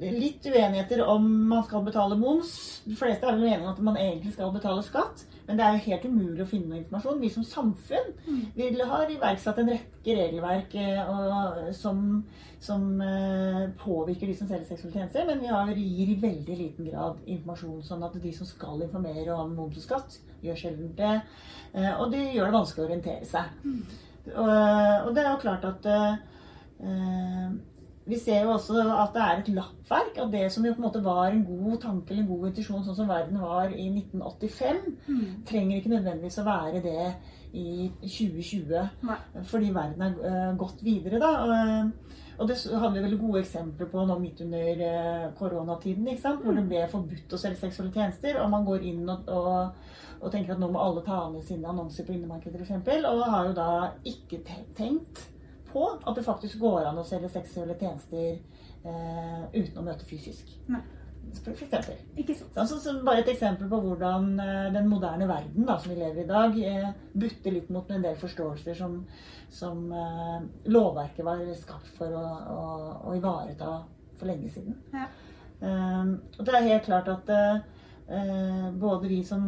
[0.00, 2.82] litt uenigheter om man skal betale moms.
[2.84, 5.24] De fleste er vel enige om at man egentlig skal betale skatt.
[5.46, 7.20] Men det er jo helt umulig å finne noe informasjon.
[7.22, 8.12] Vi som samfunn
[8.54, 12.22] vi har iverksatt en rekke regelverk eh, og, som,
[12.62, 15.26] som uh, påvirker de som selger seksuelle tjenester.
[15.28, 19.34] Men vi har, gir i veldig liten grad informasjon, sånn at de som skal informere
[19.34, 21.16] om moms og skatt, gjør sjelden det.
[21.74, 23.68] Uh, og det gjør det vanskelig å orientere seg.
[24.32, 26.12] Og, og det er jo klart at eh,
[28.04, 30.86] vi ser jo også at det er et lappverk av det som jo på en
[30.88, 34.80] måte var en god tanke eller en god intuisjon, sånn som verden var i 1985,
[35.46, 37.06] trenger ikke nødvendigvis å være det
[37.52, 38.74] i 2020.
[39.06, 39.18] Nei.
[39.48, 41.32] Fordi verden er uh, gått videre, da.
[41.44, 46.24] Og, og det hadde vi veldig gode eksempler på nå midt under uh, koronatiden, ikke
[46.24, 46.42] sant?
[46.42, 48.40] hvor det ble forbudt å selge seksuelle tjenester.
[48.42, 51.68] Og man går inn og, og, og tenker at nå må alle ta ned sine
[51.70, 53.04] annonser på innemarkedet f.eks.
[53.12, 53.70] Og har jo da
[54.08, 54.42] ikke
[54.78, 55.28] tenkt
[55.72, 60.50] på at det faktisk går an å selge seksuelle tjenester eh, uten å møte fysisk.
[60.72, 60.82] Nei.
[61.32, 62.00] For eksempel.
[62.18, 62.56] Ikke sant.
[62.68, 66.22] Så, så bare et eksempel på hvordan eh, den moderne verden da, som vi lever
[66.22, 68.98] i i dag, eh, butter litt mot en del forståelser som,
[69.52, 70.40] som eh,
[70.74, 72.24] lovverket var skapt for å,
[72.56, 72.64] å,
[73.08, 73.78] å ivareta
[74.18, 74.76] for lenge siden.
[74.92, 75.06] Ja.
[75.62, 77.62] Eh, og det er helt klart at eh,
[78.06, 79.44] både vi som,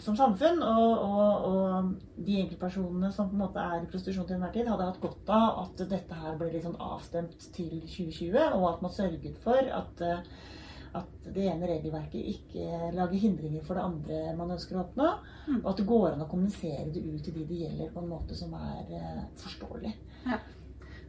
[0.00, 4.38] som samfunn og, og, og de enkeltpersonene som på en måte er i prostitusjon til
[4.38, 8.68] enhver tid, hadde hatt godt av at dette her ble sånn avstemt til 2020, og
[8.70, 10.22] at man sørget for at eh,
[10.96, 15.08] at det ene regelverket ikke lager hindringer for det andre man ønsker å oppnå.
[15.46, 15.58] Mm.
[15.58, 18.12] Og at det går an å kommunisere det ut til de det gjelder, på en
[18.12, 19.92] måte som er eh, forståelig.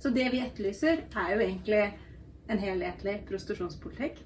[0.03, 1.83] Så det vi etterlyser, er jo egentlig
[2.47, 4.19] en helhetlig prostitusjonspolitikk.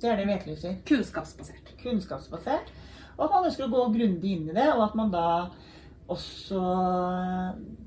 [0.00, 0.74] Det er det vi etterlyser.
[0.88, 1.74] Kunnskapsbasert.
[1.82, 2.72] Kunnskapsbasert.
[3.16, 5.26] Og at man ønsker å gå grundig inn i det, og at man da
[6.10, 6.60] også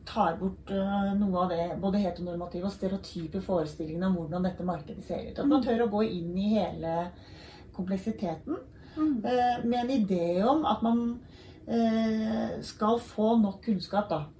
[0.07, 5.03] tar bort eh, noe av det både heteronormative og stereotype forestillingene om hvordan dette markedet
[5.05, 5.37] ser ut.
[5.43, 6.95] At man tør å gå inn i hele
[7.77, 8.57] kompleksiteten
[8.97, 9.19] Mm.
[9.29, 11.19] eh, med en idé om at man
[11.69, 14.36] eh, skal få nok kunnskap da, Mm.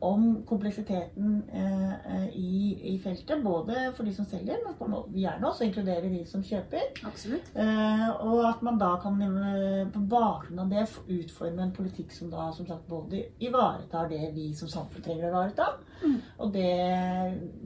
[0.00, 3.42] Om kompleksiteten eh, eh, i, i feltet.
[3.42, 6.92] Både for de som selger, men på gjerne også inkludere de som kjøper.
[7.08, 7.48] Absolutt.
[7.54, 12.30] Eh, og at man da kan eh, på bakgrunn av det utforme en politikk som
[12.30, 16.18] da som sagt både ivaretar det vi som samfunn trenger å ivareta, Mm.
[16.44, 16.66] og det,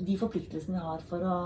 [0.07, 1.39] de forpliktelsene vi har for å,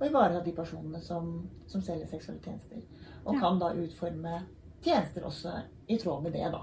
[0.00, 1.26] å ivareta de personene som,
[1.68, 2.80] som selger seksuelle tjenester.
[3.26, 3.40] Og Ja.
[3.40, 4.38] kan da utforme
[4.82, 5.52] tjenester også
[5.92, 6.62] i tråd med det, da.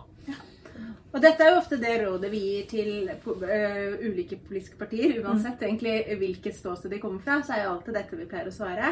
[1.10, 5.16] Og dette er jo ofte det rådet vi gir til uh, ulike politiske partier.
[5.24, 8.54] Uansett egentlig hvilket ståsted de kommer fra, så er jo alltid dette vi pleier å
[8.54, 8.92] svare.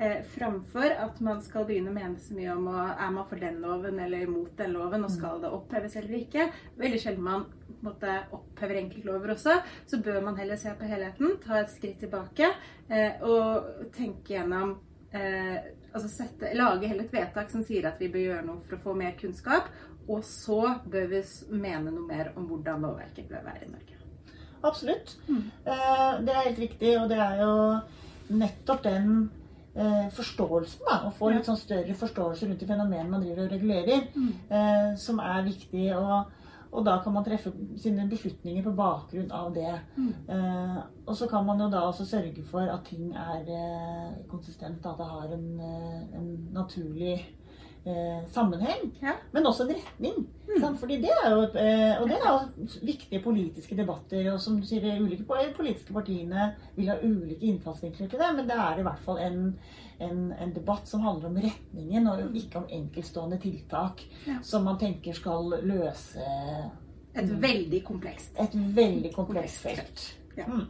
[0.00, 3.44] Uh, framfor at man skal begynne å mene så mye om å, er man for
[3.44, 6.48] den loven eller imot den loven, og skal det oppheves eller ikke.
[6.80, 7.46] Veldig sjelden man
[7.84, 9.60] måte, opphever enkeltlover også.
[9.90, 14.78] Så bør man heller se på helheten, ta et skritt tilbake uh, og tenke gjennom
[15.08, 18.82] altså sette, Lage heller et vedtak som sier at vi bør gjøre noe for å
[18.82, 19.70] få mer kunnskap.
[20.08, 23.94] Og så bør vi mene noe mer om hvordan lovverket bør være i Norge.
[24.64, 25.18] Absolutt.
[25.28, 25.42] Mm.
[25.66, 27.52] Eh, det er helt riktig, og det er jo
[28.38, 29.12] nettopp den
[29.76, 33.52] eh, forståelsen, da, å få litt sånn større forståelse rundt de fenomenene man driver og
[33.54, 34.32] regulerer, Mm.
[34.50, 35.84] eh, som er viktig.
[35.96, 36.34] Og,
[36.72, 39.70] og da kan man treffe sine beslutninger på bakgrunn av det.
[39.96, 40.10] Mm.
[41.06, 43.46] Og så kan man jo da også sørge for at ting er
[44.28, 45.60] konsistent, at det har en,
[46.18, 47.14] en naturlig
[47.88, 49.12] eh, sammenheng, Ja.
[49.32, 50.26] men også en retning.
[50.48, 50.76] Mm.
[50.80, 54.32] Fordi det er jo, eh, og det er jo viktige politiske debatter.
[54.32, 55.24] Og som du sier, de ulike
[55.56, 59.54] politiske partiene vil ha ulike innfallsvinkler til det, men det er i hvert fall en,
[60.00, 64.38] en, en debatt som handler om retningen, og ikke om enkeltstående tiltak Ja.
[64.42, 66.18] som man tenker skal løse
[67.14, 67.40] Et Mm.
[67.42, 68.30] veldig komplekst.
[68.38, 70.14] et veldig komplekst felt.
[70.38, 70.46] Ja.
[70.46, 70.64] Mm.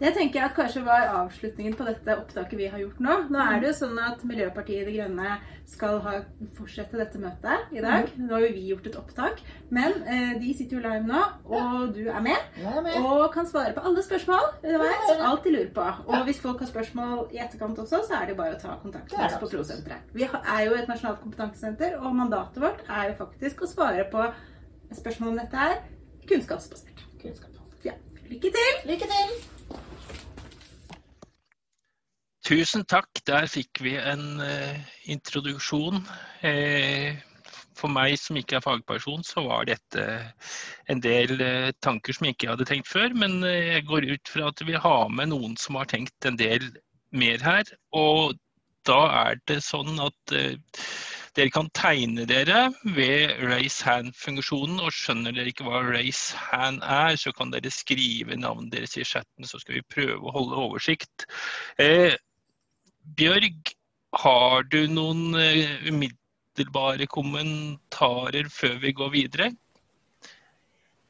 [0.00, 3.16] Det tenker jeg at kanskje var avslutningen på dette opptaket vi har gjort nå.
[3.30, 5.36] Nå er det jo sånn at Miljøpartiet De Grønne
[5.72, 6.14] skal ha,
[6.56, 8.10] fortsette dette møtet i dag.
[8.18, 9.38] Nå har jo vi gjort et opptak.
[9.72, 12.50] Men eh, de sitter jo live nå, og du er med.
[12.58, 12.98] Er med.
[12.98, 15.14] Og kan svare på alle spørsmål underveis.
[15.30, 15.86] Alt de lurer på.
[16.10, 18.76] Og hvis folk har spørsmål i etterkant også, så er det jo bare å ta
[18.82, 19.52] kontakt med oss på.
[19.54, 20.12] Prosenteret.
[20.16, 24.26] Vi er jo et nasjonalt kompetansesenter, og mandatet vårt er jo faktisk å svare på
[24.98, 25.80] spørsmål om dette er
[26.28, 27.06] kunnskapsbasert.
[27.22, 27.51] Kunnskapsbasert.
[28.32, 28.76] Lykke til!
[28.88, 29.32] Lykke til!
[32.48, 33.20] Tusen takk.
[33.28, 34.78] Der fikk vi en uh,
[35.12, 36.00] introduksjon.
[36.40, 37.12] Uh,
[37.76, 40.06] for meg som ikke er fagperson, så var dette
[40.88, 43.12] en del uh, tanker som jeg ikke hadde tenkt før.
[43.12, 46.70] Men jeg går ut fra at vi har med noen som har tenkt en del
[47.12, 47.68] mer her.
[47.92, 48.38] Og
[48.88, 50.38] da er det sånn at
[51.36, 52.66] dere kan tegne dere
[52.96, 58.36] ved raise hand-funksjonen, og skjønner dere ikke hva raise hand er, så kan dere skrive
[58.36, 61.26] navnet deres i chatten, så skal vi prøve å holde oversikt.
[61.80, 62.12] Eh,
[63.18, 63.72] Bjørg,
[64.20, 69.48] har du noen uh, umiddelbare kommentarer før vi går videre?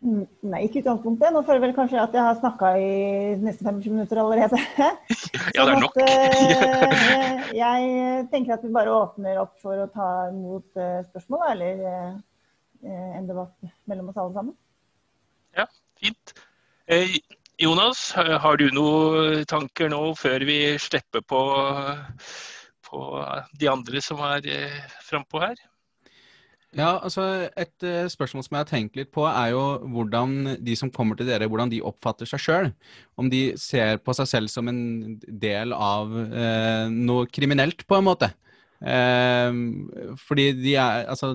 [0.02, 1.30] Nei, ikke utgangspunktet.
[1.30, 2.94] Nå føler jeg vel kanskje at jeg har snakka i
[3.38, 4.58] nesten 25 minutter allerede.
[5.54, 6.00] ja, det er nok.
[6.02, 6.32] At,
[6.82, 11.84] uh, jeg tenker at vi bare åpner opp for å ta imot uh, spørsmål, eller
[12.82, 14.54] en debatt mellom oss alle sammen.
[15.54, 15.68] Ja,
[16.02, 16.32] fint.
[17.62, 21.42] Jonas, har du noen tanker nå før vi slipper på,
[22.88, 23.02] på
[23.60, 25.62] de andre som er eh, frampå her?
[26.72, 30.76] Ja, altså Et uh, spørsmål som jeg har tenkt litt på, er jo hvordan de
[30.78, 32.68] som kommer til dere, hvordan de oppfatter seg sjøl.
[33.20, 38.06] Om de ser på seg selv som en del av uh, noe kriminelt, på en
[38.08, 38.30] måte.
[38.80, 41.34] Uh, fordi de er Altså,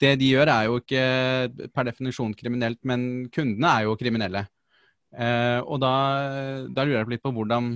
[0.00, 1.02] det de gjør er jo ikke
[1.74, 4.46] per definisjon kriminelt, men kundene er jo kriminelle.
[5.10, 5.90] Og da,
[6.70, 7.72] da, lurer jeg litt på hvordan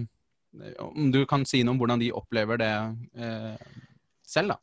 [0.79, 2.71] Om du kan si noe om hvordan de opplever det
[4.23, 4.59] selv, da?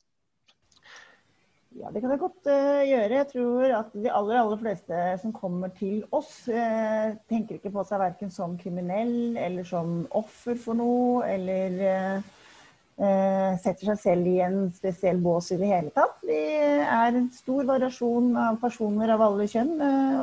[1.79, 3.15] Ja, det kan jeg godt uh, gjøre.
[3.15, 7.85] Jeg tror at de aller, aller fleste som kommer til oss, uh, tenker ikke på
[7.87, 11.77] seg verken som kriminell eller som offer for noe, eller
[12.19, 16.19] uh, setter seg selv i en spesiell bås i det hele tatt.
[16.27, 16.41] Vi
[16.83, 19.77] er en stor variasjon av personer av alle kjønn.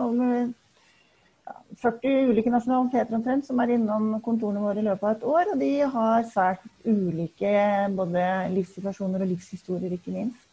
[0.05, 0.53] og med
[1.81, 5.55] 40 ulike nasjonaliteter omtrent som er innom kontorene våre i løpet av et år.
[5.55, 7.55] Og de har svært ulike
[7.97, 10.48] både livssituasjoner og livshistorier, ikke minst.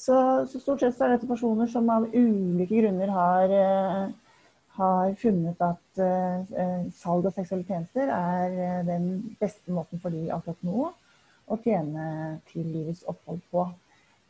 [0.00, 0.16] Så,
[0.48, 4.38] så, stort sett er dette personer som av ulike grunner har, uh,
[4.78, 9.10] har funnet at uh, salg av seksuelle tjenester er den
[9.40, 10.88] beste måten for de akkurat nå
[11.50, 12.06] å tjene
[12.48, 13.66] til livets opphold på.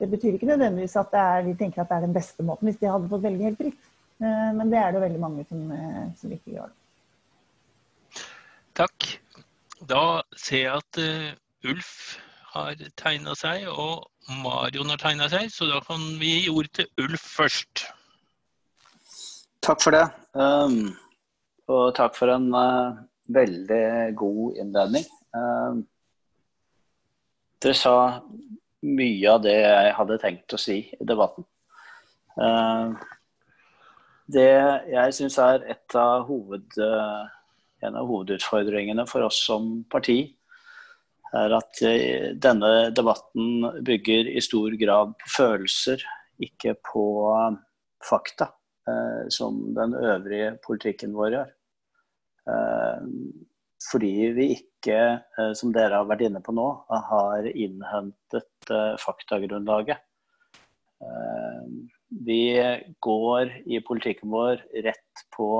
[0.00, 2.80] Det betyr ikke nødvendigvis at er, de tenker at det er den beste måten hvis
[2.80, 3.88] de hadde fått velge helt fritt.
[4.20, 6.70] Eh, men det er det veldig mange som, eh, som ikke gjør.
[8.80, 9.10] Takk.
[9.90, 11.00] Da ser jeg at
[11.68, 11.92] Ulf
[12.54, 16.88] har tegna seg, og Marion har tegna seg, så da kan vi gi ord til
[17.00, 17.86] Ulf først.
[19.64, 20.04] Takk for det.
[20.34, 20.92] Um,
[21.70, 23.00] og takk for en uh,
[23.32, 25.06] veldig god innledning.
[25.36, 25.84] Um,
[27.60, 27.94] dere sa
[28.80, 31.44] mye av det jeg hadde tenkt å si i debatten.
[32.40, 32.96] Uh,
[34.30, 34.48] det
[34.92, 35.66] jeg syns er
[35.98, 37.26] av hoved, uh,
[37.84, 40.22] en av hovedutfordringene for oss som parti,
[41.36, 46.02] er at eh, denne debatten bygger i stor grad på følelser,
[46.42, 47.60] ikke på eh,
[48.06, 48.52] fakta,
[49.30, 51.50] som den øvrige politikken vår gjør.
[53.86, 54.96] Fordi vi ikke,
[55.54, 58.72] som dere har vært inne på nå, har innhentet
[59.04, 60.00] faktagrunnlaget.
[62.24, 62.40] Vi
[63.04, 65.50] går i politikken vår rett på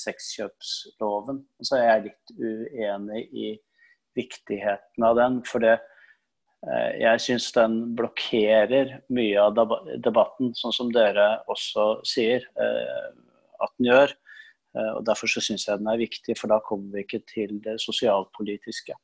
[0.00, 1.44] sexkjøpsloven.
[1.60, 3.52] Så er jeg litt uenig i
[4.18, 5.38] viktigheten av den.
[5.48, 5.76] For det,
[6.66, 9.60] uh, jeg syns den blokkerer mye av
[10.02, 13.08] debatten, sånn som dere også sier uh,
[13.62, 14.18] at den gjør.
[14.96, 17.76] og Derfor så syns jeg den er viktig, for da kommer vi ikke til det
[17.82, 18.96] sosialpolitiske.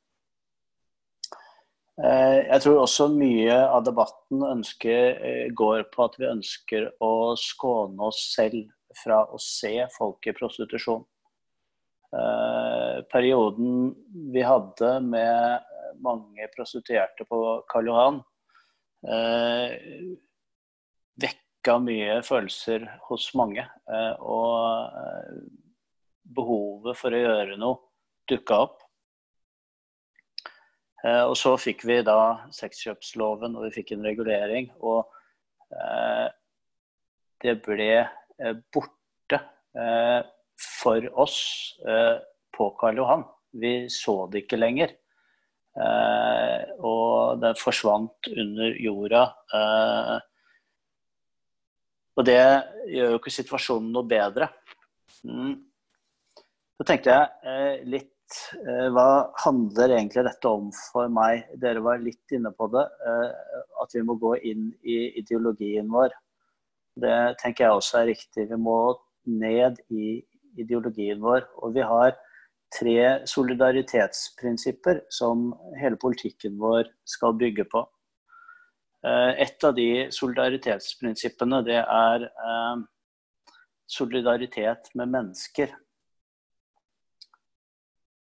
[1.99, 7.35] Eh, jeg tror også mye av debatten ønsker, eh, går på at vi ønsker å
[7.35, 8.69] skåne oss selv
[9.03, 11.03] fra å se folk i prostitusjon.
[12.09, 13.93] Eh, perioden
[14.33, 15.67] vi hadde med
[16.05, 18.19] mange prostituerte på Karl Johan,
[21.19, 23.65] vekka mye følelser hos mange.
[24.23, 24.87] Og
[26.39, 27.81] behovet for å gjøre noe
[28.31, 28.83] dukka opp.
[31.05, 34.71] Eh, og så fikk vi da sexkjøpsloven, og vi fikk en regulering.
[34.83, 35.07] Og
[35.73, 36.27] eh,
[37.45, 39.41] det ble eh, borte
[39.79, 40.21] eh,
[40.59, 41.39] for oss
[41.87, 42.17] eh,
[42.55, 43.25] på Karl Johan.
[43.59, 44.95] Vi så det ikke lenger.
[45.79, 49.23] Eh, og det forsvant under jorda.
[52.19, 52.43] og det
[52.91, 54.51] gjør jo ikke situasjonen noe bedre.
[55.23, 55.55] Mm.
[56.79, 61.47] Så tenkte jeg litt Eh, hva handler egentlig dette om for meg?
[61.63, 62.85] Dere var litt inne på det.
[63.09, 66.13] Eh, at vi må gå inn i ideologien vår.
[66.99, 68.49] Det tenker jeg også er riktig.
[68.51, 68.79] Vi må
[69.29, 70.19] ned i
[70.59, 71.47] ideologien vår.
[71.63, 72.17] Og vi har
[72.75, 77.85] tre solidaritetsprinsipper som hele politikken vår skal bygge på.
[79.07, 82.81] Eh, et av de solidaritetsprinsippene det er eh,
[83.87, 85.75] solidaritet med mennesker.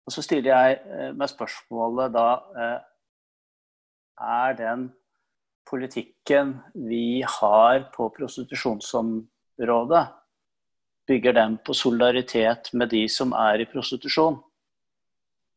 [0.05, 2.27] Og Så stiller jeg eh, meg spørsmålet da
[4.17, 4.87] Er den
[5.69, 10.05] politikken vi har på prostitusjonsområdet,
[11.07, 14.41] bygger den på solidaritet med de som er i prostitusjon?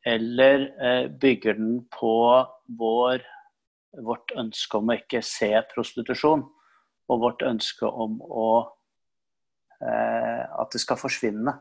[0.06, 0.64] Eller
[1.20, 2.14] bygger den på
[2.78, 3.24] vår
[3.98, 6.44] vårt ønske om å ikke se prostitusjon,
[7.10, 8.50] og vårt ønske om å,
[9.82, 11.56] eh, at det skal forsvinne.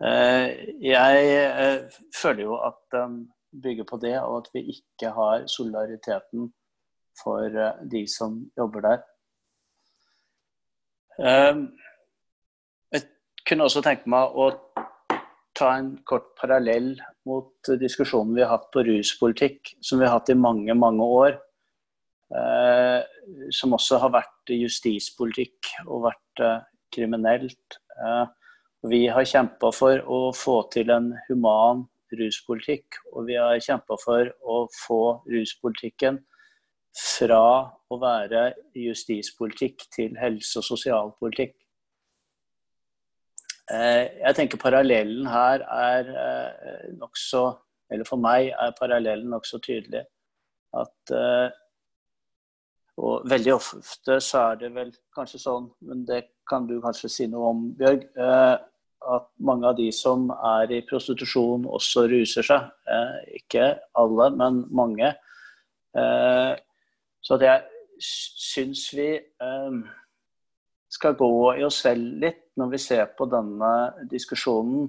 [0.00, 0.46] Eh,
[0.80, 3.20] jeg eh, føler jo at den
[3.52, 6.52] bygger på det, og at vi ikke har solidariteten
[7.18, 9.06] for eh, de som jobber der.
[11.18, 11.60] Eh,
[12.94, 13.04] jeg
[13.48, 14.52] kunne også tenke meg å
[15.58, 16.92] ta en kort parallell
[17.26, 21.38] mot diskusjonen vi har hatt på ruspolitikk, som vi har hatt i mange, mange år.
[22.28, 23.00] Eh,
[23.56, 27.78] som også har vært justispolitikk og vært eh, kriminelt.
[27.96, 28.26] Eh,
[28.88, 31.86] vi har kjempa for å få til en human
[32.18, 36.20] ruspolitikk, og vi har kjempa for å få ruspolitikken
[36.98, 37.42] fra
[37.88, 41.54] å være justispolitikk til helse- og sosialpolitikk.
[43.68, 47.42] Eh, jeg tenker parallellen her er eh, nokså
[47.92, 50.06] Eller for meg er parallellen nokså tydelig.
[50.76, 51.50] At eh,
[52.96, 57.28] Og veldig ofte så er det vel kanskje sånn, men det kan du kanskje si
[57.30, 62.64] noe om, Bjørg, at mange av de som er i prostitusjon, også ruser seg.
[63.38, 63.68] Ikke
[64.02, 65.12] alle, men mange.
[67.28, 67.52] Så det
[68.00, 69.10] syns vi
[70.88, 73.72] skal gå i oss selv litt når vi ser på denne
[74.08, 74.88] diskusjonen.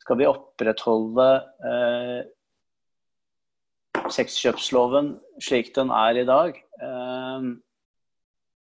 [0.00, 1.26] Skal vi opprettholde
[1.68, 2.22] eh,
[4.16, 5.12] sexkjøpsloven
[5.42, 7.46] slik den er i dag, eh,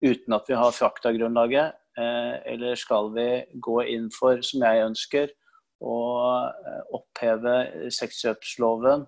[0.03, 1.79] uten at vi har faktagrunnlaget?
[1.95, 5.35] Eh, eller skal vi gå inn for, som jeg ønsker,
[5.85, 5.99] å
[6.49, 7.55] eh, oppheve
[7.93, 9.05] sexkjøpsloven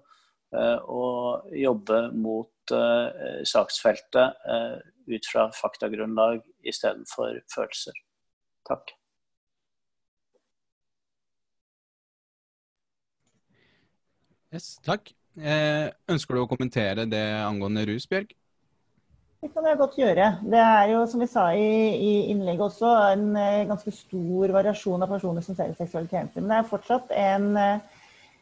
[0.55, 4.37] og jobbe mot eh, saksfeltet
[5.07, 7.99] ut fra faktagrunnlag istedenfor følelser.
[8.67, 8.91] Takk.
[14.53, 15.11] Yes, takk.
[15.37, 18.31] Eh, ønsker du å kommentere det angående rus, Bjørg?
[19.43, 20.27] Det kan jeg godt gjøre.
[20.49, 25.05] Det er jo, som vi sa i, i innlegget også, en eh, ganske stor variasjon
[25.05, 26.41] av personer som selger seksuelle tjenester.
[26.41, 27.96] Men det er fortsatt en, eh,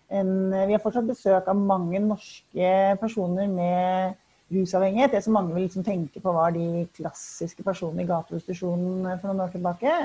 [0.09, 4.15] en Vi har fortsatt besøk av mange norske personer med
[4.53, 5.11] rusavhengighet.
[5.11, 9.45] Det som mange vil liksom tenke på var de klassiske personene i gateprostitusjonen for noen
[9.47, 9.95] år tilbake.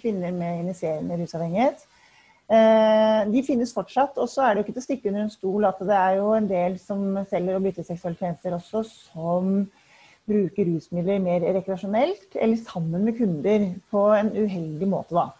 [0.00, 1.86] Kvinner med initierende rusavhengighet.
[2.48, 4.16] Eh, de finnes fortsatt.
[4.16, 6.20] Og så er det jo ikke til å stikke under en stol at det er
[6.20, 9.66] jo en del som selger og bytter seksuelle tjenester også, som
[10.28, 15.30] bruker rusmidler mer rekreasjonelt eller sammen med kunder på en uheldig måte, da.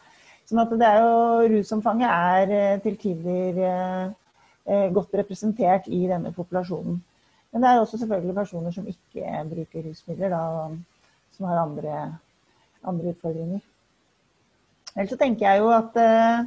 [0.49, 6.33] Sånn at det er jo Rusomfanget er eh, til tider eh, godt representert i denne
[6.37, 7.03] populasjonen.
[7.53, 10.69] Men det er også selvfølgelig personer som ikke bruker rusmidler, da,
[11.37, 11.99] som har andre,
[12.85, 13.61] andre utfordringer.
[14.95, 16.39] Ellers så tenker jeg jo at eh,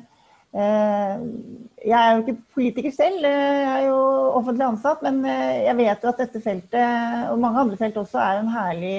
[1.88, 4.00] Jeg er jo ikke politiker selv, eh, jeg er jo
[4.38, 8.20] offentlig ansatt, men eh, jeg vet jo at dette feltet, og mange andre felt også,
[8.20, 8.98] er en herlig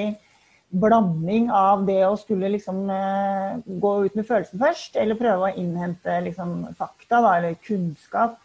[0.73, 5.61] blanding av det å skulle liksom eh, gå ut med følelsen først, eller prøve å
[5.61, 8.41] innhente liksom, fakta da, eller kunnskap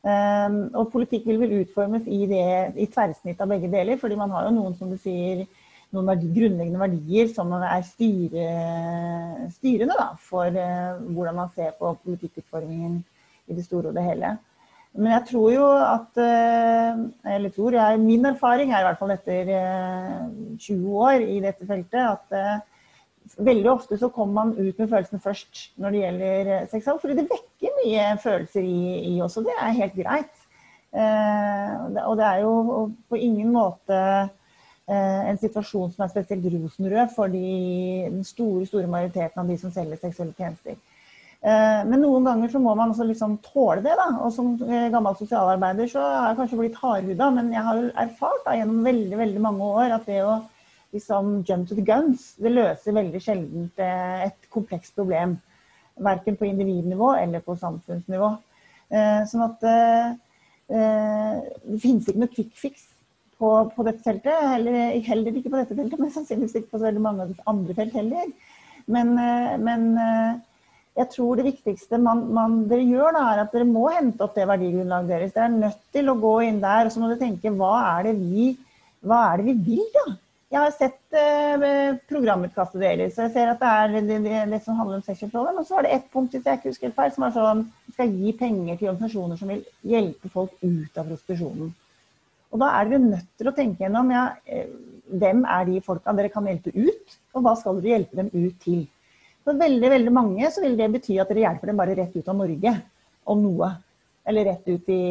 [0.00, 2.44] Um, og politikk vil vel utformes i, det,
[2.80, 5.42] i tverrsnitt av begge deler, fordi man har jo noen som du sier,
[5.92, 8.46] noen verdi, grunnleggende verdier som er styre,
[9.58, 13.02] styrende da, for uh, hvordan man ser på politikkutformingen
[13.50, 14.38] i det store og det hele.
[14.98, 17.02] Men jeg tror jo at uh,
[17.34, 21.38] Eller tror jeg, min erfaring er i hvert fall etter uh, eh, 20 år i
[21.44, 22.66] dette feltet at
[23.38, 26.88] veldig ofte så kommer man ut med følelsene først når det gjelder eh, sex.
[27.00, 28.82] Fordi det vekker mye følelser i,
[29.14, 30.44] i oss, og det er helt greit.
[30.90, 37.14] Eh, og det er jo på ingen måte eh, en situasjon som er spesielt rosenrød
[37.14, 37.44] for de,
[38.08, 40.78] den store store majoriteten av de som selger seksuelle tjenester.
[41.40, 43.94] Eh, men noen ganger så må man også liksom tåle det.
[43.96, 47.78] da, og Som eh, gammel sosialarbeider så har jeg kanskje blitt hardhuda, men jeg har
[47.78, 50.34] jo erfart da, gjennom veldig veldig mange år at det å
[50.92, 52.34] liksom jump to the guns.
[52.36, 55.38] Det løser veldig sjelden eh, et komplekst problem.
[56.00, 58.30] Verken på individnivå eller på samfunnsnivå.
[58.90, 60.78] Sånn at det
[61.78, 62.86] finnes ikke noe quick fix
[63.38, 64.32] på, på dette feltet.
[64.32, 67.98] Heller, heller, ikke på dette feltet, men sannsynligvis ikke på så veldig mange andre felt
[68.00, 68.32] heller.
[68.96, 69.12] Men,
[69.66, 69.84] men
[70.98, 74.34] jeg tror det viktigste man, man, dere gjør, da, er at dere må hente opp
[74.36, 75.36] det verdigrunnlaget deres.
[75.36, 78.10] Dere er nødt til å gå inn der og så må dere tenke hva er
[78.10, 78.50] det vi,
[79.06, 80.06] er det vi vil, da?
[80.50, 84.58] Jeg har sett eh, programutkastet deres, og jeg ser at det er det, det, det
[84.64, 85.60] som handler om sexkjøpsloven.
[85.60, 87.60] Og så var det ett punkt hvis jeg ikke husker helt feil, som var sånn
[87.92, 91.70] skal gi penger til organisasjoner som vil hjelpe folk ut av prostitusjonen.
[92.50, 94.66] Og da er dere nødt til å tenke gjennom ja, eh,
[95.22, 98.58] hvem er de folka dere kan hjelpe ut, og hva skal dere hjelpe dem ut
[98.66, 98.82] til.
[99.44, 102.28] For veldig veldig mange så vil det bety at dere hjelper dem bare rett ut
[102.28, 102.74] av Norge,
[103.30, 103.70] om noe.
[104.28, 105.02] Eller rett ut i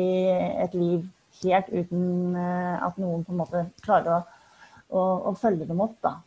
[0.66, 1.08] et liv
[1.44, 4.20] helt uten eh, at noen på en måte klarer å
[4.90, 5.98] å, å følge dem opp.
[6.04, 6.18] da.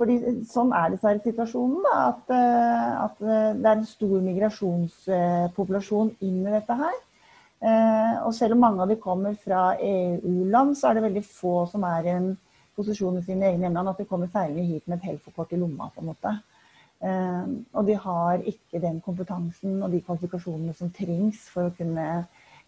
[0.00, 0.18] Fordi
[0.48, 1.82] Sånn er dessverre situasjonen.
[1.84, 7.00] da, at, eh, at, eh, det er en stor migrasjonspopulasjon inn i dette her.
[8.26, 11.84] Og selv om mange av de kommer fra EU-land, så er det veldig få som
[11.86, 12.24] er i en
[12.74, 15.88] posisjon i sine egne hjemland at de kommer ferdig hit med et Helfo-kort i lomma.
[15.94, 16.32] på en måte.
[17.02, 22.04] Og de har ikke den kompetansen og de kvalifikasjonene som trengs for å kunne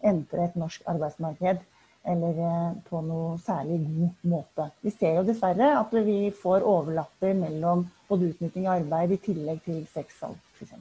[0.03, 1.61] entre et norsk arbeidsmarked
[2.05, 4.69] eller eh, på noe særlig god måte.
[4.85, 9.61] Vi ser jo dessverre at vi får overlapper mellom både utnytting av arbeid i tillegg
[9.65, 10.75] til sexsalg f.eks.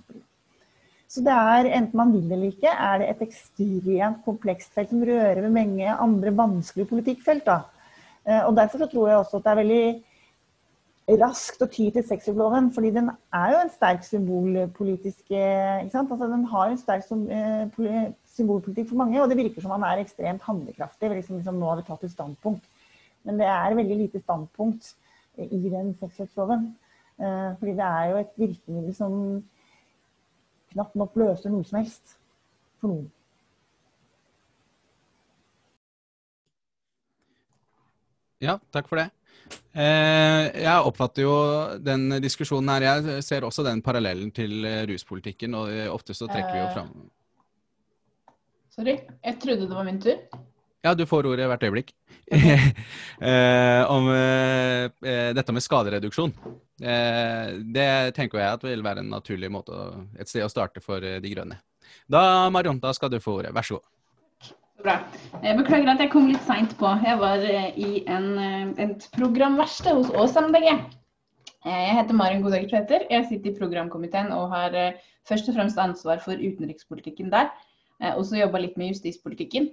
[1.15, 5.05] Så det er, enten man vil eller ikke, er det et ekstremt komplekst felt som
[5.07, 7.47] rører ved mange andre vanskelige politikkfelt.
[7.47, 7.61] Da.
[8.27, 9.87] Eh, og Derfor så tror jeg også at det er veldig
[11.05, 16.71] raskt å ty til sexyloven, fordi den er jo en sterk symbolpolitisk altså, Den har
[16.71, 21.11] en sterk eh, symbolpolitikk for mange, og det virker som han er ekstremt handlekraftig.
[21.11, 22.65] Liksom, liksom, nå har vi tatt et standpunkt.
[23.25, 24.95] Men det er veldig lite standpunkt
[25.37, 26.71] i den sexkjøpsloven.
[27.21, 29.19] Eh, fordi det er jo et virkemiddel som
[30.73, 32.17] knapt nok løser noe som helst
[32.81, 33.11] for noen.
[38.43, 39.11] Ja, takk for det.
[39.75, 41.35] Eh, jeg oppfatter jo
[41.83, 42.89] den diskusjonen her.
[42.89, 45.57] Jeg ser også den parallellen til ruspolitikken.
[45.59, 46.97] Og ofte så trekker vi jo fram
[48.75, 50.19] Sorry, jeg trodde det var min tur.
[50.85, 51.95] Ja, du får ordet hvert øyeblikk.
[52.35, 56.35] eh, om eh, dette med skadereduksjon.
[56.83, 59.79] Eh, det tenker jeg at vil være en naturlig måte,
[60.19, 61.61] et sted å starte for eh, De grønne.
[62.11, 63.55] Da, Marionta, skal du få ordet.
[63.57, 63.94] Vær så god.
[64.85, 64.99] Bra.
[65.41, 66.89] Jeg beklager at jeg kom litt seint på.
[67.01, 70.67] Jeg var eh, i en, eh, et programverksted hos Ås MDG.
[71.65, 73.07] Jeg heter Marion Godegger Tveter.
[73.09, 74.75] Jeg sitter i programkomiteen og har
[75.25, 77.49] først og fremst ansvar for utenrikspolitikken der.
[78.11, 79.71] Og også jobba litt med justispolitikken.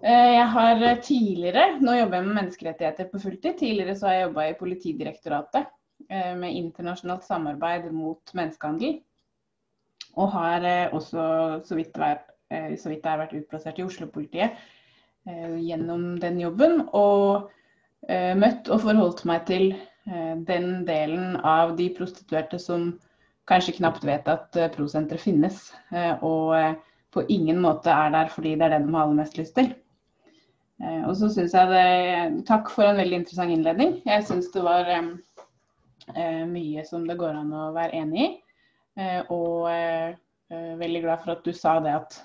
[0.00, 3.58] Eh, jeg har tidligere, Nå jobber jeg med menneskerettigheter på fulltid.
[3.60, 5.68] Tidligere så har jeg jobba i Politidirektoratet
[6.08, 8.96] eh, med internasjonalt samarbeid mot menneskehandel.
[10.16, 10.64] Og har
[10.96, 11.28] også,
[11.68, 14.58] så vidt, vært, så vidt jeg har vært utplassert i Oslo-politiet
[15.26, 16.84] gjennom den jobben.
[16.94, 17.48] Og
[18.38, 19.72] møtt og forholdt meg til
[20.46, 22.92] den delen av de prostituerte som
[23.50, 25.58] kanskje knapt vet at prosenteret finnes.
[26.22, 26.54] Og
[27.16, 29.72] på ingen måte er der fordi det er det de har aller mest lyst til.
[30.82, 34.00] Eh, og så syns jeg det Takk for en veldig interessant innledning.
[34.04, 38.30] Jeg syns det var eh, mye som det går an å være enig i.
[39.00, 39.68] Eh, og
[40.78, 42.20] veldig glad for at du sa det at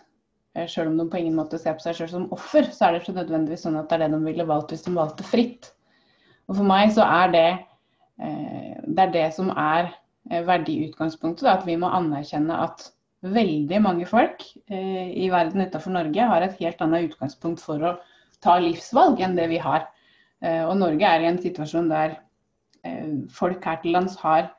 [0.68, 3.04] selv om de på ingen måte ser på seg selv som offer, så er det
[3.04, 5.70] ikke nødvendigvis sånn at det er det de ville valgt hvis de valgte fritt.
[6.52, 7.50] Og for meg så er det
[8.22, 9.94] det er det som er
[10.46, 11.48] verdiutgangspunktet.
[11.50, 12.84] At vi må anerkjenne at
[13.22, 17.96] veldig mange folk eh, i verden utenfor Norge har et helt annet utgangspunkt for å
[18.42, 19.86] ta livsvalg enn det vi har.
[20.42, 22.18] Eh, og Norge er i en situasjon der
[22.86, 24.50] eh, folk her til lands har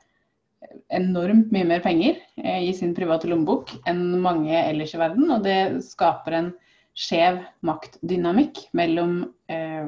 [0.93, 5.29] enormt mye mer penger eh, i sin private lommebok enn mange ellers i verden.
[5.35, 6.51] Og det skaper en
[6.93, 9.87] skjev maktdynamikk mellom eh,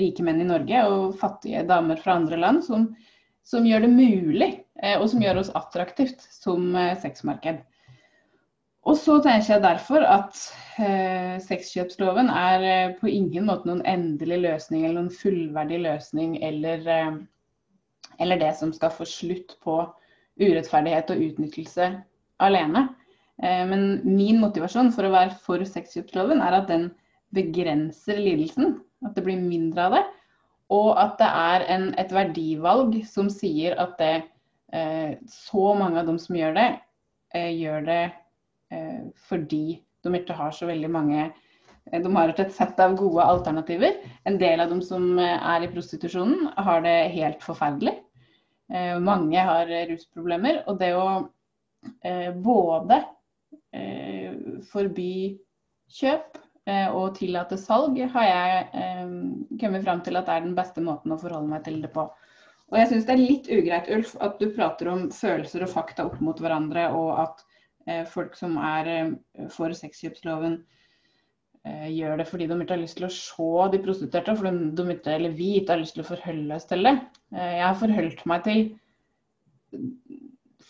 [0.00, 2.90] rike menn i Norge og fattige damer fra andre land, som,
[3.46, 4.50] som gjør det mulig,
[4.82, 7.64] eh, og som gjør oss attraktivt som sexmarked.
[8.86, 10.36] Og så tenker jeg derfor at
[10.78, 16.84] eh, sexkjøpsloven er eh, på ingen måte noen endelig løsning eller noen fullverdig løsning eller,
[16.86, 17.16] eh,
[18.18, 19.80] eller, det som skal få slutt på
[20.40, 21.90] urettferdighet og utnyttelse
[22.44, 22.88] alene.
[23.42, 26.90] Eh, men min motivasjon for å være for sexkjøpsloven er at den
[27.36, 28.78] begrenser lidelsen.
[29.04, 30.04] At det blir mindre av det.
[30.72, 34.14] Og at det er en, et verdivalg som sier at det,
[34.74, 36.70] eh, så mange av dem som gjør det,
[37.34, 38.04] eh, gjør det
[39.28, 41.28] fordi de ikke har så veldig mange
[41.86, 43.92] de har et sett av gode alternativer.
[44.26, 47.92] En del av dem som er i prostitusjonen, har det helt forferdelig.
[49.02, 50.64] Mange har rusproblemer.
[50.66, 51.28] Og det å
[52.42, 52.98] både
[54.66, 55.12] forby
[55.92, 56.38] kjøp
[56.68, 59.10] eh, og tillate salg, har jeg eh,
[59.60, 62.06] kommet fram til at det er den beste måten å forholde meg til det på.
[62.66, 66.08] Og jeg syns det er litt ugreit, Ulf, at du prater om følelser og fakta
[66.08, 67.44] opp mot hverandre, og at
[67.86, 69.12] eh, folk som er eh,
[69.54, 70.85] for sexkjøpsloven eh,
[71.66, 75.14] gjør det fordi de ikke har lyst til å se de prostituerte, for de ikke,
[75.16, 76.94] eller vi ikke har lyst til å forholde oss til det.
[77.34, 78.62] Eh, jeg har forholdt meg til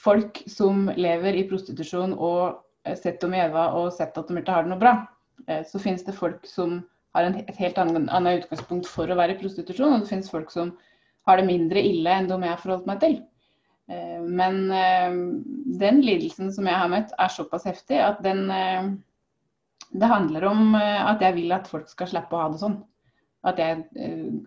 [0.07, 2.63] folk som lever i prostitusjon og
[2.97, 4.97] sett dem i øynene og sett at de ikke har det noe bra.
[5.49, 6.81] Eh, så finnes det folk som
[7.17, 10.75] har et helt annet utgangspunkt for å være i prostitusjon, og det finnes folk som
[11.27, 13.19] har det mindre ille enn de jeg har forholdt meg til.
[13.91, 15.19] Eh, men eh,
[15.81, 18.91] den lidelsen som jeg har møtt, er såpass heftig at den eh,
[19.97, 22.77] Det handler om at jeg vil at folk skal slippe å ha det sånn.
[23.47, 23.85] At jeg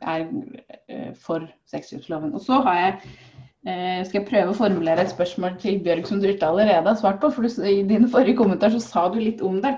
[0.03, 2.33] er for sexkjøpsloven.
[2.35, 2.95] Og så har jeg
[4.07, 7.19] skal jeg prøve å formulere et spørsmål til Bjørg som du ikke allerede har svart
[7.19, 7.31] på.
[7.35, 9.73] for I din forrige kommentar så sa du litt om det.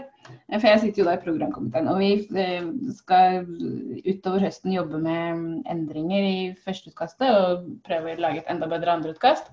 [0.51, 1.87] For jeg sitter jo da i programkomiteen.
[1.91, 2.11] Og vi
[2.43, 2.67] eh,
[2.97, 3.41] skal
[4.05, 9.49] utover høsten jobbe med endringer i førsteutkastet og prøve å lage et enda bedre andreutkast.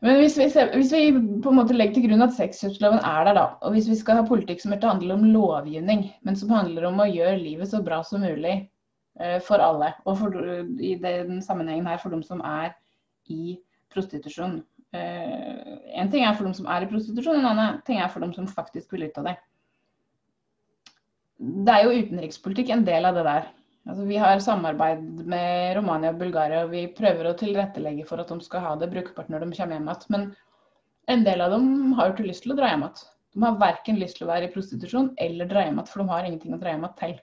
[0.00, 1.00] Men hvis vi, hvis vi,
[1.44, 4.20] på en måte legger til grunn at sexkjøpsloven er der, da, og hvis vi skal
[4.20, 7.82] ha politikk som ikke handler om lovgivning, men som handler om å gjøre livet så
[7.84, 8.54] bra som mulig
[9.20, 10.40] uh, for alle, og for,
[10.80, 12.72] i den sammenhengen her for dem som er
[13.28, 13.58] i
[13.92, 14.62] prostitusjon.
[14.96, 18.24] Uh, en ting er for dem som er i prostitusjon, en annen ting er for
[18.24, 19.36] dem som faktisk vil ut av det
[21.40, 23.48] det er jo utenrikspolitikk en del av det der.
[23.88, 28.28] Altså, vi har samarbeid med Romania og Bulgaria, og vi prøver å tilrettelegge for at
[28.28, 30.04] de skal ha det brukbart når de kommer hjem igjen.
[30.14, 30.26] Men
[31.14, 33.08] en del av dem har jo ikke lyst til å dra hjem igjen.
[33.30, 36.12] De har verken lyst til å være i prostitusjon eller dra hjem igjen, for de
[36.12, 37.18] har ingenting å dra hjem igjen til.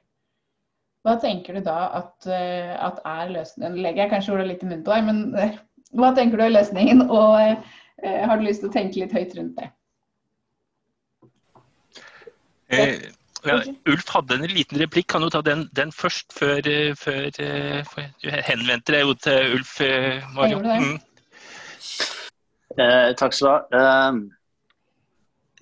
[1.05, 3.78] Hva tenker du da at, eh, at er løsningen?
[3.84, 5.60] Legger jeg kanskje ordet litt i munnen på deg, men eh,
[5.95, 7.05] hva tenker du er løsningen?
[7.05, 9.70] Og eh, har du lyst til å tenke litt høyt rundt det?
[12.76, 13.08] Eh,
[13.48, 15.08] ja, Ulf hadde en liten replikk.
[15.12, 19.16] Kan du ta den, den først, før, eh, før, eh, før, du henvendte deg jo
[19.22, 20.62] til Ulf eh, Mario?
[20.64, 20.98] Mm.
[22.78, 24.10] Eh, takk skal du ha.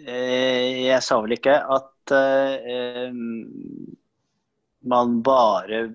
[0.05, 3.13] Eh, jeg sa vel ikke at eh,
[4.86, 5.86] man bare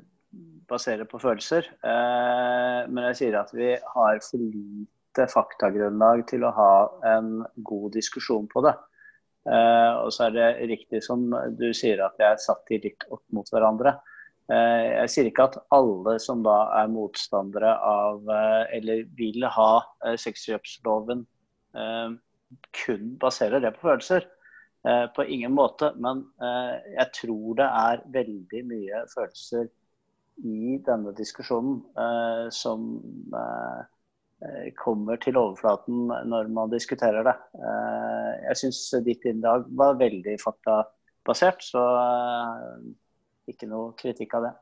[0.70, 1.66] baserer på følelser.
[1.82, 6.74] men jeg sier at vi har for lite faktagrunnlag til å ha
[7.16, 8.76] en god diskusjon på det.
[9.48, 11.22] Uh, og så er det riktig som
[11.56, 13.94] du sier at jeg satt de litt opp mot hverandre.
[14.50, 19.70] Uh, jeg sier ikke at alle som da er motstandere av uh, eller vil ha
[20.20, 21.26] sexkjøpsloven,
[22.74, 24.24] kun baserer det på følelser.
[25.14, 25.92] på ingen måte.
[26.02, 29.68] Men jeg tror det er veldig mye følelser
[30.42, 32.88] i denne diskusjonen som
[34.80, 37.36] kommer til overflaten når man diskuterer det.
[37.60, 42.90] Eh, jeg syns ditt innlag var veldig faktabasert, så eh,
[43.52, 44.54] ikke noe kritikk av det.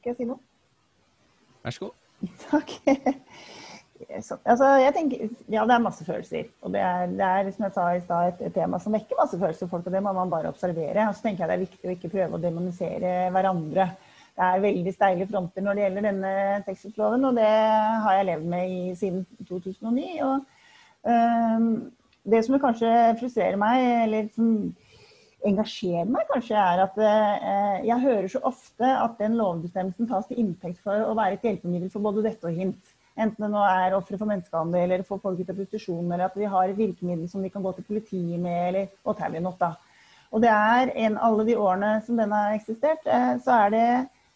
[0.00, 0.40] Skal jeg si noe?
[1.64, 1.96] Vær så god.
[2.50, 2.78] Takk.
[4.08, 6.48] Altså, jeg tenker, ja, det er masse følelser.
[6.64, 9.38] Og det er, det er som jeg sa i stad, et, tema som vekker masse
[9.38, 11.08] følelser for folk, og det må man bare observere.
[11.08, 13.90] Og så tenker jeg det er viktig å ikke prøve å demonisere hverandre.
[14.40, 16.34] Det er veldig steile fronter når det gjelder denne
[16.64, 17.48] sexloven, og det
[18.04, 20.06] har jeg levd med i, siden 2009.
[20.24, 20.46] Og,
[21.04, 21.66] um,
[22.30, 24.54] det som kanskje frustrerer meg, eller som
[25.44, 30.40] engasjerer meg, kanskje, er at uh, jeg hører så ofte at den lovbestemmelsen tas til
[30.40, 32.89] inntekt for å være et hjelpemiddel for både dette og hint.
[33.20, 36.38] Enten det nå er ofre for menneskehandel eller for folk ut av prostitusjon, eller at
[36.38, 39.74] vi har et virkemiddel som vi kan gå til politiet med, eller whatever not, da.
[40.30, 43.86] Og det er en, alle de årene som den har eksistert, eh, så er det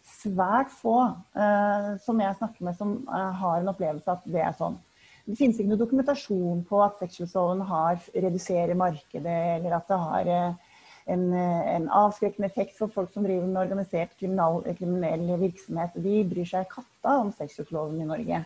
[0.05, 0.97] svært få
[1.33, 4.77] eh, som jeg snakker med som eh, har en opplevelse at det er sånn.
[5.25, 11.23] Det finnes ikke noe dokumentasjon på at har reduserer markedet, eller at det har en,
[11.33, 15.97] en, avskrekkende effekt for folk som driver med organisert kriminell virksomhet.
[15.97, 18.43] De bryr seg katta om sexkjøpsloven i Norge.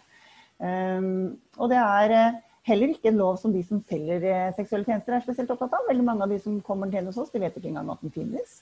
[0.60, 2.38] Ehm, og det er eh,
[2.68, 5.88] heller ikke en lov som de som selger eh, seksuelle tjenester er spesielt opptatt av.
[5.88, 8.14] Veldig mange av de som kommer til hos oss, de vet ikke engang at den
[8.16, 8.60] finnes.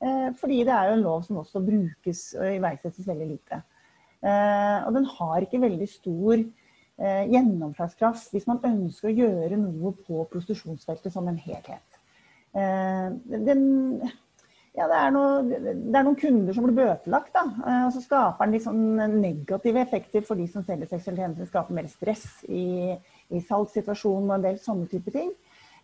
[0.00, 3.62] Eh, fordi det er jo en lov som også brukes og iverksettes veldig lite.
[4.20, 6.42] Og den har ikke veldig stor
[7.00, 11.96] gjennomslagskraft hvis man ønsker å gjøre noe på prostitusjonsfeltet som en helhet.
[12.52, 13.62] Den,
[14.78, 17.32] ja, det er, noe, det er, noen kunder som blir bøtelagt.
[17.34, 18.84] da, eh, og Så skaper den sånn
[19.18, 21.48] negative effekter for de som selger seksuelle tjenester.
[21.50, 22.94] Skaper mer stress i,
[23.34, 25.32] i salgssituasjonen og en del sånne type ting.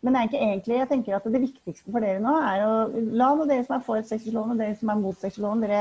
[0.04, 2.72] Men det er ikke egentlig, jeg tenker at det viktigste for dere nå er å
[3.16, 5.80] la nå dere som er for sexlån og dere som er mot sexlån, dere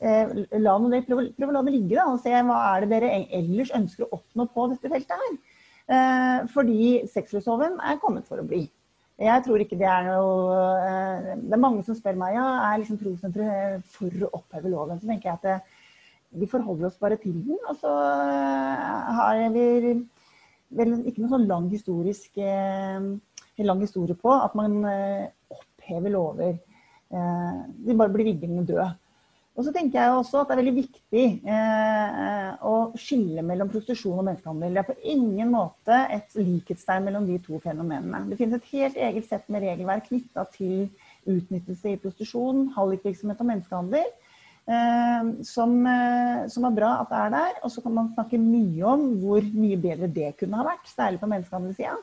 [0.00, 0.32] eh,
[0.62, 2.90] la nå dere prøve, prøve, å la det ligge da, og se hva er det
[2.94, 5.38] dere ellers ønsker å oppnå på dette feltet her.
[5.88, 8.66] Eh, fordi sexløsloven er kommet for å bli.
[9.18, 12.78] Jeg tror ikke det er noe eh, Det er mange som spør meg ja, er
[12.78, 15.00] liksom trosenteret for å oppheve loven.
[15.00, 15.56] Så tenker jeg at det,
[16.38, 17.58] vi forholder oss bare til den.
[17.66, 17.90] Og så
[19.18, 19.66] har vi
[20.78, 22.36] vel ikke noen sånn lang historisk
[23.58, 26.58] lang historie på at man opphever lover.
[27.08, 28.90] De bare blir liggende døde.
[29.58, 34.20] Og så tenker jeg også at det er veldig viktig eh, å skille mellom prostitusjon
[34.20, 34.76] og menneskehandel.
[34.76, 38.22] Det er på ingen måte et likhetstegn mellom de to fenomenene.
[38.30, 40.86] Det finnes et helt eget sett med regelverk knytta til
[41.26, 44.16] utnyttelse i prostitusjon, hallikvirksomhet og menneskehandel.
[44.68, 47.60] Eh, som, eh, som, er bra at det er der.
[47.66, 51.18] Og så kan man snakke mye om hvor mye bedre det kunne ha vært, særlig
[51.18, 51.98] på menneskehandelsida.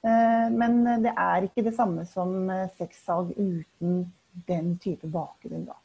[0.00, 4.06] Eh, men det er ikke det samme som eh, sexsalg uten
[4.48, 5.76] den type bakgrunn, da.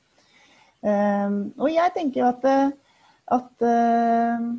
[0.81, 2.71] Ehm, og jeg tenker jo at, eh,
[3.37, 4.49] at eh,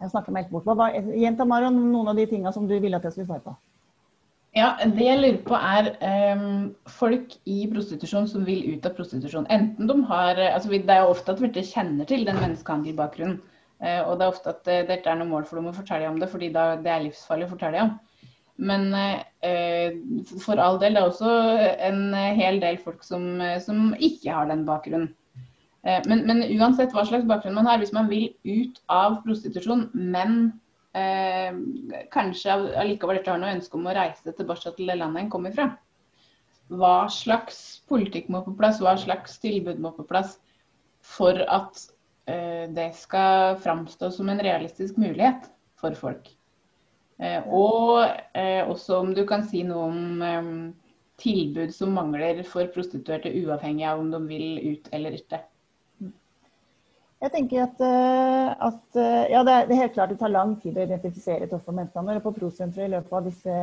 [0.00, 0.68] Jeg snakker meg helt bort.
[0.80, 3.56] Hva, gjenta Marion noen av de tingene som du ville at jeg skulle svare på.
[4.56, 5.90] Ja, Det jeg lurer på er
[6.34, 9.44] um, folk i prostitusjon som vil ut av prostitusjon.
[9.52, 13.38] Enten de har, altså Det er jo ofte at vi kjenner til den menneskehandelbakgrunnen.
[13.80, 16.08] Uh, og det er ofte at uh, dette er noe mål for dem å fortelle
[16.08, 17.94] om det, fordi da, det er livsfarlig å fortelle om.
[18.56, 20.00] Men uh,
[20.40, 21.36] for all del, det er også
[21.92, 22.02] en
[22.40, 25.12] hel del folk som, som ikke har den bakgrunnen.
[25.82, 29.86] Eh, men, men, uansett hva slags bakgrunn man har, hvis man vil ut av prostitusjon,
[29.94, 30.40] men
[30.96, 31.54] eh,
[32.12, 35.54] kanskje allikevel ikke har noe ønske om å reise tilbake til det landet en kommer
[35.56, 35.70] fra,
[36.70, 40.36] hva slags politikk må på plass, hva slags tilbud må på plass
[41.02, 41.86] for at
[42.30, 45.48] eh, det skal framstå som en realistisk mulighet
[45.80, 46.28] for folk?
[47.20, 48.04] Eh, og
[48.38, 50.52] eh, også om du kan si noe om eh,
[51.20, 55.42] tilbud som mangler for prostituerte, uavhengig av om de vil ut eller ikke.
[57.20, 60.78] Jeg tenker at, eh, at eh, ja, det er, helt klart det tar lang tid
[60.78, 62.22] å identifisere et offer for menneskehandel.
[62.24, 63.56] På ProSenteret i løpet av disse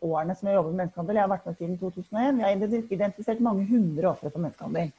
[0.00, 2.56] årene som jeg jobber med menneskehandel, jeg har vært med siden 2001, vi har
[2.96, 4.94] identifisert mange hundre ofre for menneskehandel.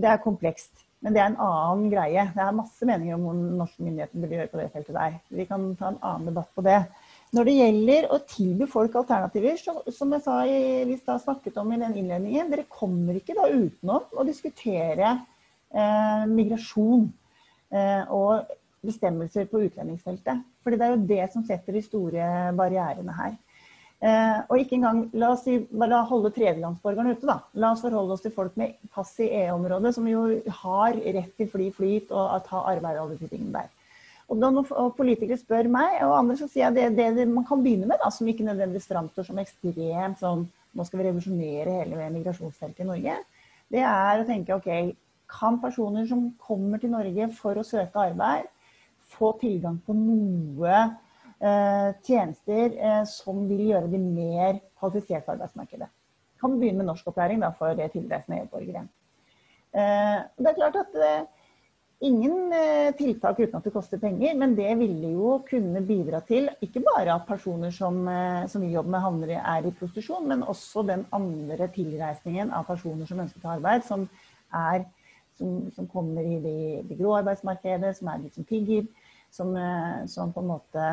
[0.00, 2.24] Det er komplekst, men det er en annen greie.
[2.32, 5.20] Det er masse meninger om hvor norske myndigheter burde gjøre på det feltet der.
[5.36, 6.80] Vi kan ta en annen debatt på det.
[7.36, 11.76] Når det gjelder å tilby folk alternativer, så, som jeg sa i, vi snakket om
[11.76, 15.24] i den innledningen, dere kommer ikke da utenom å diskutere eh,
[16.30, 17.08] migrasjon
[17.72, 18.46] eh, og
[18.86, 20.44] bestemmelser på utlendingsfeltet.
[20.62, 23.34] Fordi det er jo det som setter de store barrierene her.
[23.96, 27.38] Eh, og ikke engang, la oss si, la holde tredjelandsborgerne ute, da.
[27.56, 30.26] La oss forholde oss til folk med pass i EU-området, som jo
[30.60, 33.72] har rett til fly flyt og ta arbeid og alle de tingene der.
[34.26, 34.66] Og når
[34.98, 38.10] politikere spør meg, og andre, så sier jeg det, det man kan begynne med, da,
[38.10, 43.16] som ikke nødvendigvis framstår som ekstremt sånn nå skal vi revolusjonere hele migrasjonsfeltet i Norge,
[43.72, 44.68] det er å tenke OK,
[45.30, 48.46] kan personer som kommer til Norge for å søke arbeid,
[49.16, 55.88] få tilgang på noe eh, tjenester eh, som vil gjøre de mer kvalifisert for arbeidsmarkedet.
[56.40, 58.84] Kan begynne med norskopplæring da, for tilreisende EU-borgere.
[59.76, 61.46] Eh, det er klart at eh,
[62.06, 62.52] ingen
[62.98, 67.14] tiltak uten at det koster penger, men det ville jo kunne bidra til ikke bare
[67.14, 68.02] at personer som,
[68.52, 73.08] som vi jobber med, handler, er i prostitusjon, men også den andre tilreisningen av personer
[73.08, 74.04] som ønsker å ta arbeid, som
[74.52, 74.84] er
[75.38, 76.58] som, som kommer i det,
[76.88, 78.86] de grå arbeidsmarkedet, som er litt som tigger,
[79.34, 80.90] som, eh, som, på en måte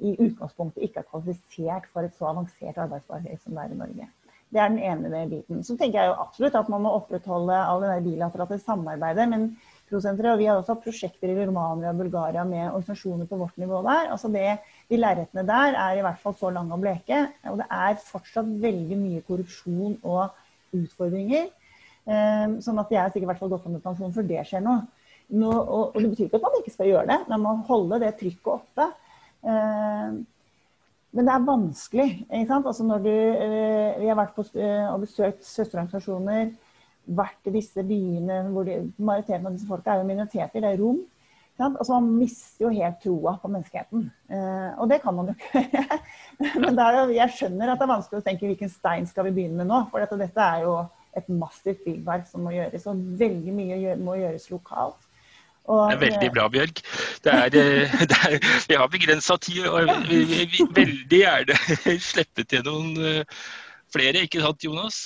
[0.00, 4.08] i utgangspunktet ikke er kvalifisert for et så avansert arbeidsmarked som det er i Norge.
[4.50, 5.60] Det er den ene biten.
[5.62, 9.28] Så tenker jeg jo absolutt at man må opprettholde all det bilaterale samarbeidet.
[9.30, 9.52] men
[9.90, 13.82] og Vi har også hatt prosjekter i Romania og Bulgaria med organisasjoner på vårt nivå
[13.82, 14.10] der.
[14.10, 14.58] altså det,
[14.88, 17.28] De lerretene der er i hvert fall så lange og bleke.
[17.44, 20.30] Og det er fortsatt veldig mye korrupsjon og
[20.72, 21.50] utfordringer.
[22.08, 24.86] Ehm, sånn at jeg er sikkert hvert gått av med pensjon før det skjer noe.
[25.30, 28.14] Nå, og, det betyr ikke at man ikke skal gjøre det, men man holde det
[28.18, 28.88] trykket oppe.
[29.46, 30.24] Ehm,
[31.10, 32.08] men det er vanskelig.
[32.30, 32.66] ikke sant?
[32.70, 36.52] Altså når du, eh, vi har vært på, eh, og besøkt søsterorganisasjoner,
[37.10, 40.78] vært i disse byene hvor de, majoriteten av disse folka er jo minoriteter, det er
[40.78, 41.00] rom.
[41.60, 44.06] Altså Man mister jo helt troa på menneskeheten.
[44.30, 45.98] Eh, og det kan man jo ikke.
[46.62, 49.60] Men jo, jeg skjønner at det er vanskelig å tenke hvilken stein skal vi begynne
[49.60, 49.82] med nå.
[49.90, 50.78] For dette, dette er jo
[51.18, 52.86] et massivt byggverk som må gjøres.
[52.90, 55.06] Og veldig mye må gjøres lokalt.
[55.70, 56.82] Og, det er veldig bra, Bjørg.
[57.24, 58.36] Det er, eh, det er,
[58.68, 61.58] vi har begrensa tid, og vi vil veldig gjerne
[62.10, 63.40] slippe til noen eh,
[63.92, 65.02] flere, ikke sant Jonas?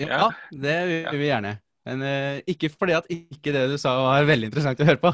[0.00, 1.58] Ja, det vil vi gjerne.
[1.82, 5.10] Men uh, ikke fordi at ikke det du sa var veldig interessant å høre på.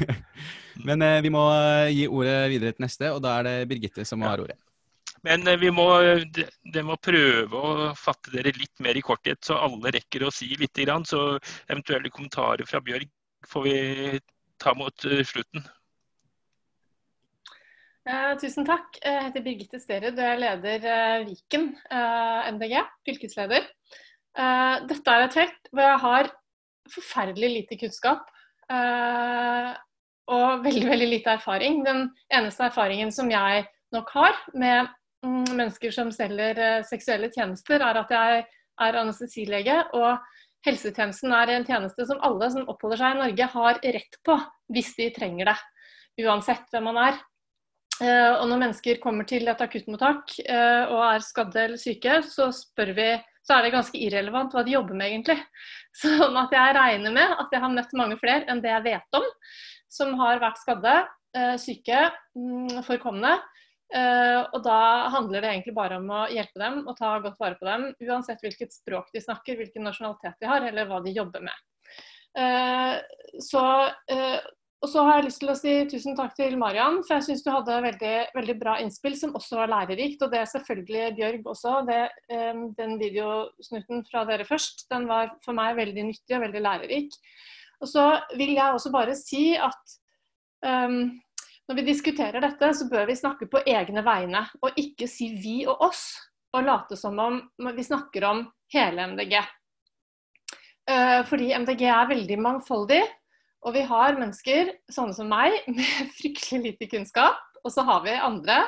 [0.86, 1.42] Men uh, vi må
[1.90, 4.54] gi ordet videre til neste, og da er det Birgitte som har ordet.
[5.26, 5.86] Men eh, vi må,
[6.74, 10.52] de må prøve å fatte dere litt mer i korthet, så alle rekker å si
[10.60, 10.80] litt.
[11.08, 11.24] Så
[11.68, 13.08] eventuelle kommentarer fra Bjørg
[13.48, 13.76] får vi
[14.60, 15.64] ta mot eh, slutten.
[18.08, 18.96] Eh, tusen takk.
[19.04, 23.68] Jeg heter Birgitte Sterud og jeg leder eh, Viken eh, MDG, fylkesleder.
[24.40, 26.30] Eh, dette er et felt hvor jeg har
[26.90, 28.30] forferdelig lite kunnskap
[28.72, 29.74] eh,
[30.30, 31.82] og veldig, veldig lite erfaring.
[31.86, 34.88] Den eneste erfaringen som jeg nok har med
[35.26, 38.44] mennesker som selger eh, seksuelle tjenester, er at jeg
[38.80, 39.78] er anestesilege.
[39.96, 40.18] og
[40.66, 44.36] Helsetjenesten er en tjeneste som alle som oppholder seg i Norge har rett på
[44.74, 45.58] hvis de trenger det.
[46.24, 47.20] Uansett hvem man er.
[48.00, 52.48] Eh, og når mennesker kommer til et akuttmottak eh, og er skadde eller syke, så
[52.54, 53.10] spør vi
[53.40, 55.38] så er det ganske irrelevant hva de jobber med, egentlig.
[56.00, 59.16] Sånn at jeg regner med at jeg har møtt mange flere enn det jeg vet
[59.16, 59.26] om,
[59.90, 60.92] som har vært skadde,
[61.62, 62.02] syke,
[62.36, 62.82] mm,
[63.90, 64.46] forkomne.
[64.54, 64.80] Og da
[65.10, 68.38] handler det egentlig bare om å hjelpe dem og ta godt vare på dem, uansett
[68.44, 71.58] hvilket språk de snakker, hvilken nasjonalitet de har, eller hva de jobber med.
[73.42, 73.64] Så
[74.80, 77.42] og så har jeg lyst til å si tusen takk til Marian, for jeg syns
[77.44, 80.22] du hadde veldig, veldig, bra innspill som også var lærerikt.
[80.24, 81.74] Og det er selvfølgelig Bjørg også.
[81.88, 82.00] Det,
[82.32, 87.18] um, den videosnutten fra dere først, den var for meg veldig nyttig og veldig lærerik.
[87.84, 88.06] Og så
[88.40, 89.94] vil jeg også bare si at
[90.64, 91.12] um,
[91.70, 95.60] når vi diskuterer dette, så bør vi snakke på egne vegne, og ikke si vi
[95.70, 96.02] og oss.
[96.50, 97.36] Og late som om
[97.76, 98.40] vi snakker om
[98.74, 99.36] hele MDG.
[100.90, 103.04] Uh, fordi MDG er veldig mangfoldig.
[103.62, 107.38] Og vi har mennesker, sånne som meg, med fryktelig lite kunnskap.
[107.62, 108.64] Og så har vi andre,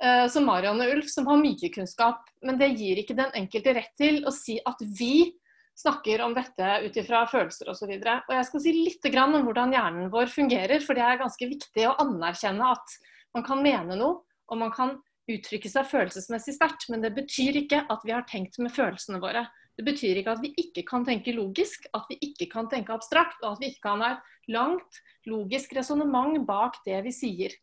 [0.00, 2.22] eh, som Marion og Ulf, som har mye kunnskap.
[2.46, 5.32] Men det gir ikke den enkelte rett til å si at vi
[5.80, 7.90] snakker om dette ut ifra følelser osv.
[7.90, 11.22] Og, så og jeg skal si litt om hvordan hjernen vår fungerer, for det er
[11.22, 12.98] ganske viktig å anerkjenne at
[13.36, 14.20] man kan mene noe,
[14.50, 14.98] og man kan
[15.30, 19.46] uttrykke seg følelsesmessig sterkt, men det betyr ikke at vi har tenkt med følelsene våre.
[19.78, 23.38] Det betyr ikke at vi ikke kan tenke logisk, at vi ikke kan tenke abstrakt,
[23.44, 25.00] og at vi ikke kan ha et langt
[25.30, 27.54] logisk resonnement bak det vi sier.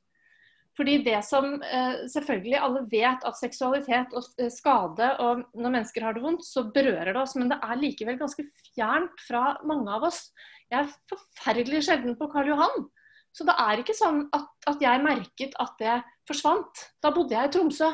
[0.78, 6.06] Fordi det som eh, selvfølgelig alle vet at seksualitet og eh, skade og når mennesker
[6.06, 7.34] har det vondt, så berører det oss.
[7.40, 10.28] Men det er likevel ganske fjernt fra mange av oss.
[10.70, 12.86] Jeg er forferdelig sjelden på Karl Johan.
[13.34, 15.98] Så det er ikke sånn at, at jeg merket at det
[16.30, 16.86] forsvant.
[17.04, 17.90] Da bodde jeg i Tromsø.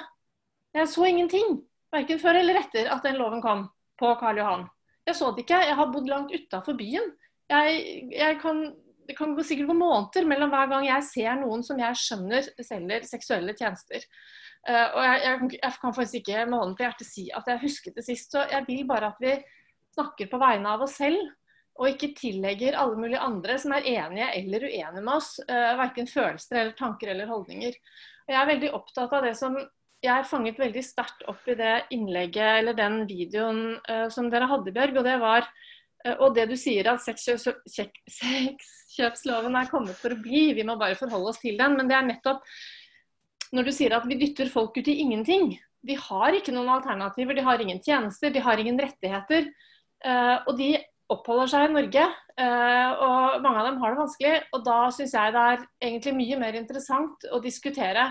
[0.74, 1.60] Jeg så ingenting.
[1.94, 3.68] Verken før eller etter at den loven kom
[4.00, 4.64] på Karl Johan.
[5.08, 5.60] Jeg så det ikke.
[5.68, 7.12] Jeg har bodd langt utafor byen.
[7.52, 7.84] Jeg,
[8.16, 8.64] jeg kan,
[9.08, 13.06] det kan sikkert gå måneder mellom hver gang jeg ser noen som jeg skjønner selger
[13.08, 14.06] seksuelle tjenester.
[14.64, 17.64] Uh, og jeg, jeg, jeg, kan faktisk ikke med hånden på hjertet si at jeg
[17.66, 18.32] husket det sist.
[18.32, 19.36] Så jeg vil bare at vi
[19.94, 21.20] snakker på vegne av oss selv,
[21.74, 26.10] og ikke tillegger alle mulige andre som er enige eller uenige med oss, uh, verken
[26.10, 27.80] følelser eller tanker eller holdninger.
[28.24, 29.58] Og jeg er veldig opptatt av det som
[30.04, 34.74] jeg fanget veldig sterkt opp i det innlegget eller den videoen uh, som dere hadde,
[34.76, 35.00] Bjørg.
[35.00, 35.48] Og det var
[36.20, 40.54] og det du sier at sexkjøpsloven er kommet for å bli.
[40.58, 41.72] Vi må bare forholde oss til den.
[41.80, 42.42] Men det er nettopp
[43.54, 45.46] når du sier at vi dytter folk ut i ingenting.
[45.84, 49.44] De har ikke noen alternativer, de har ingen tjenester, de har ingen rettigheter.
[50.04, 50.70] Uh, og de
[51.14, 54.36] oppholder seg i Norge, og mange av dem har det vanskelig.
[54.56, 58.04] Og da syns jeg det er egentlig mye mer interessant å diskutere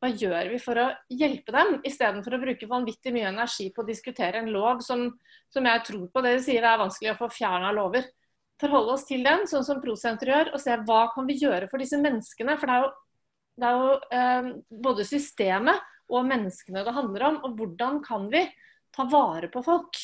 [0.00, 3.88] hva gjør vi for å hjelpe dem, istedenfor å bruke vanvittig mye energi på å
[3.88, 5.04] diskutere en lov som,
[5.52, 8.08] som jeg tror på det de sier det er vanskelig å få fjerna lover.
[8.60, 11.80] Forholde oss til den, sånn som Prosenter gjør, og se hva kan vi gjøre for
[11.80, 12.56] disse menneskene.
[12.60, 12.90] For det er jo,
[13.60, 14.50] det er jo eh,
[14.88, 17.38] både systemet og menneskene det handler om.
[17.46, 18.44] Og hvordan kan vi
[18.96, 20.00] ta vare på folk?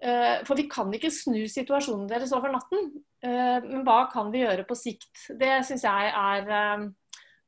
[0.00, 2.90] Eh, for vi kan ikke snu situasjonen deres over natten.
[3.22, 5.28] Eh, men hva kan vi gjøre på sikt?
[5.38, 6.86] Det syns jeg er eh,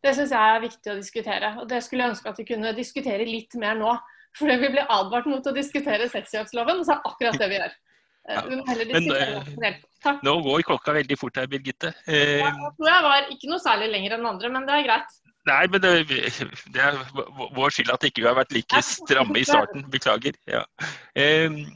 [0.02, 1.52] det syns jeg er viktig å diskutere.
[1.62, 3.94] Og det skulle jeg ønske at vi kunne diskutere litt mer nå.
[4.38, 7.58] Fordi vi ble advart mot å diskutere sexkjøpsloven, og så er det akkurat det vi
[7.62, 7.78] gjør.
[8.22, 8.42] Eh, ja.
[8.46, 11.88] Vi må heller diskutere men, uh, Nå går klokka veldig fort her, Birgitte.
[12.06, 14.84] Eh, ja, jeg tror jeg var ikke noe særlig lenger enn andre, men det er
[14.86, 15.16] greit.
[15.50, 15.90] Nei, men det,
[16.70, 17.00] det er
[17.58, 19.82] vår skyld at ikke vi har vært like stramme i starten.
[19.90, 20.38] Beklager.
[20.46, 20.62] Ja.
[21.18, 21.66] Uh,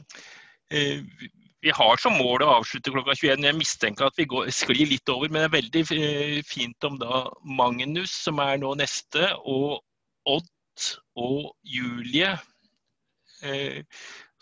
[1.65, 3.45] vi har som mål å avslutte klokka 21.
[3.47, 6.99] Jeg mistenker at vi går, sklir litt over, men det er veldig eh, fint om
[7.01, 9.81] da Magnus, som er nå neste, og
[10.29, 10.87] Odd
[11.17, 12.35] og Julie.
[13.41, 13.81] Eh,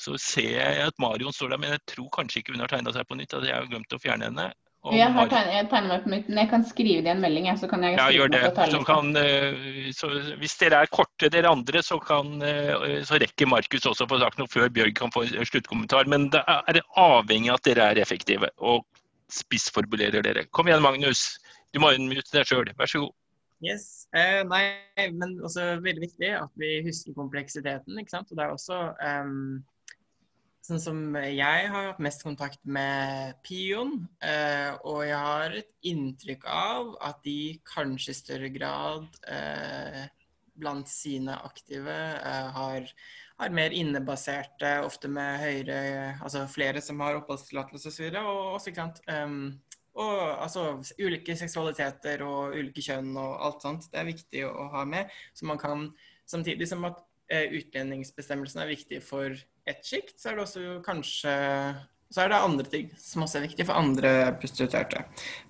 [0.01, 2.91] så ser jeg at Marion står der, men jeg tror kanskje ikke hun har tegna
[2.95, 3.34] seg på nytt.
[3.38, 4.49] at Jeg har glemt å fjerne henne.
[4.94, 7.48] Jeg har tegner meg på mitt, men jeg kan skrive det i en melding.
[7.58, 8.42] Så kan jeg ja, gjør det.
[8.86, 10.10] Kan, eh, så,
[10.42, 14.38] hvis dere er korte, dere andre, så, kan, eh, så rekker Markus også få sagt
[14.42, 16.06] noe før Bjørg kan få sluttkommentar.
[16.12, 18.86] Men det er avhengig av at dere er effektive og
[19.34, 20.46] spissformulerer dere.
[20.54, 21.28] Kom igjen, Magnus.
[21.74, 22.70] Du må unnmute deg sjøl.
[22.78, 23.16] Vær så god.
[23.66, 24.06] Yes.
[24.14, 24.68] Eh, nei,
[25.16, 27.98] men også veldig viktig at vi husker kompleksiteten.
[27.98, 28.30] ikke sant?
[28.30, 29.64] Og det er også um
[30.66, 36.47] sånn som jeg har hatt mest kontakt med Pion, eh, og jeg har et inntrykk
[36.49, 40.05] av at de kanskje i større grad eh,
[40.55, 42.89] blant sine aktive eh, har,
[43.41, 45.80] har, mer innebaserte, ofte med høyere
[46.24, 48.89] Altså flere som har oppholdstillatelse osv., og, og også, ikke
[49.22, 49.39] um,
[49.95, 50.68] og altså
[50.99, 53.86] ulike seksualiteter og ulike kjønn og alt sånt.
[53.91, 55.11] Det er viktig å ha med.
[55.32, 55.86] Så man kan,
[56.28, 56.99] samtidig som at
[57.32, 61.36] eh, utlendingsbestemmelsen er viktig for ett sjikt, så er det også kanskje
[62.13, 65.01] så er det andre ting som også er viktig for andre prostituerte.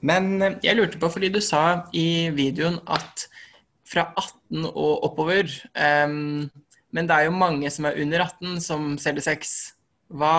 [0.01, 3.27] Men eh, jeg lurte på, fordi du sa i videoen at
[3.85, 5.45] fra 18 og oppover
[6.07, 6.47] um,
[6.95, 9.51] Men det er jo mange som er under 18 som selger sex.
[10.09, 10.31] Hva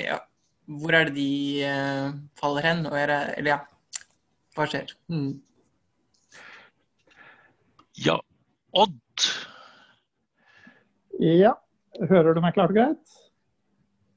[0.00, 0.16] ja,
[0.64, 2.82] hvor er det de uh, faller hen?
[2.88, 3.58] Er, eller ja,
[4.56, 4.94] hva skjer?
[5.12, 5.34] Mm.
[8.00, 8.16] Ja,
[8.72, 9.26] Odd?
[11.20, 11.52] Ja,
[12.10, 13.16] hører du meg klart og greit?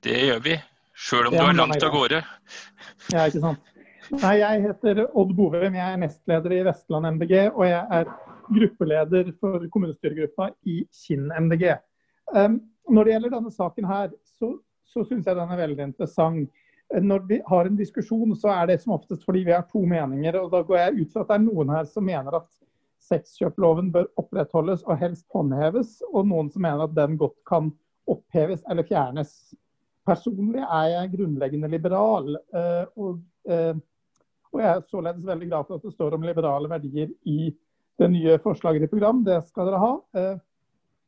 [0.03, 0.57] Det gjør vi,
[0.95, 2.19] sjøl om ja, du er langt av gårde.
[3.13, 3.71] Ja, ikke sant.
[4.11, 8.11] Nei, jeg heter Odd Bovem, jeg er nestleder i Vestland MDG, og jeg er
[8.51, 11.71] gruppeleder for kommunestyregruppa i Kinn MDG.
[12.35, 12.59] Um,
[12.91, 14.51] når det gjelder denne saken her, så
[14.93, 16.51] så syns jeg den er veldig interessant.
[16.93, 20.37] Når vi har en diskusjon, så er det som oftest fordi vi har to meninger.
[20.37, 22.49] og Da går jeg ut fra at det er noen her som mener at
[23.07, 27.71] sexkjøploven bør opprettholdes og helst håndheves, og noen som mener at den godt kan
[28.09, 29.33] oppheves eller fjernes.
[30.07, 33.03] Personlig er jeg grunnleggende liberal, eh,
[33.47, 33.75] eh,
[34.53, 37.53] og jeg er således veldig glad for at det står om liberale verdier i
[37.99, 39.23] det nye forslaget i program.
[39.25, 39.93] Det skal dere ha.
[40.17, 40.41] Eh,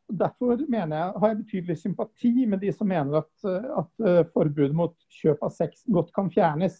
[0.05, 3.45] Derfor jeg, har jeg betydelig sympati med de som mener at,
[3.81, 6.75] at forbudet mot kjøp av sex godt kan fjernes.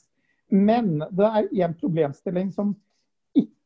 [0.54, 2.76] Men det er en problemstilling som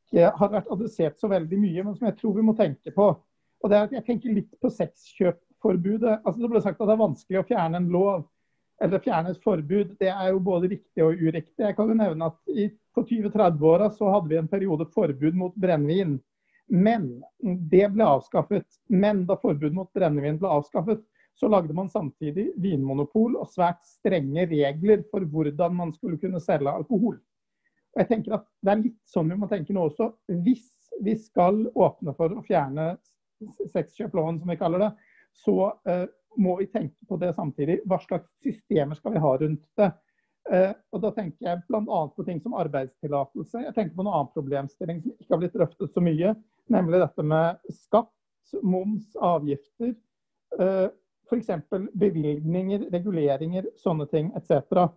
[0.10, 3.12] ikke har vært adressert så veldig mye, men som jeg tror vi må tenke på.
[3.60, 6.22] Og det er at Jeg tenker litt på sexkjøpforbudet.
[6.26, 8.28] Altså Det ble sagt at det er vanskelig å fjerne en lov
[8.82, 9.96] eller fjerne et forbud.
[10.00, 11.60] Det er jo både riktig og uriktig.
[11.66, 15.56] Jeg kan jo nevne at i, På 20-30-åra så hadde vi en periode forbud mot
[15.56, 16.18] brennevin.
[16.70, 18.66] Men det ble avskaffet.
[18.90, 21.04] Men da forbudet mot brennevin ble avskaffet,
[21.40, 26.72] så lagde man samtidig vinmonopol og svært strenge regler for hvordan man skulle kunne selge
[26.72, 27.20] alkohol.
[27.96, 30.12] Og jeg tenker at Det er litt sånn vi må tenke nå også.
[30.46, 30.68] Hvis
[31.04, 32.92] vi skal åpne for å fjerne
[33.72, 34.90] sexkjøploven, som vi kaller det,
[35.40, 35.56] så
[35.88, 36.06] uh,
[36.38, 37.80] må vi tenke på det samtidig.
[37.88, 39.90] Hva slags systemer skal vi ha rundt det?
[40.50, 42.02] Uh, og Da tenker jeg bl.a.
[42.16, 43.64] på ting som arbeidstillatelse.
[43.64, 46.36] Jeg tenker på en annen problemstilling som ikke har blitt drøftet så mye,
[46.70, 48.14] Nemlig dette med skatt,
[48.62, 49.96] moms, avgifter.
[50.62, 50.88] Eh,
[51.30, 51.50] F.eks.
[51.98, 54.88] bevilgninger, reguleringer, sånne ting etc.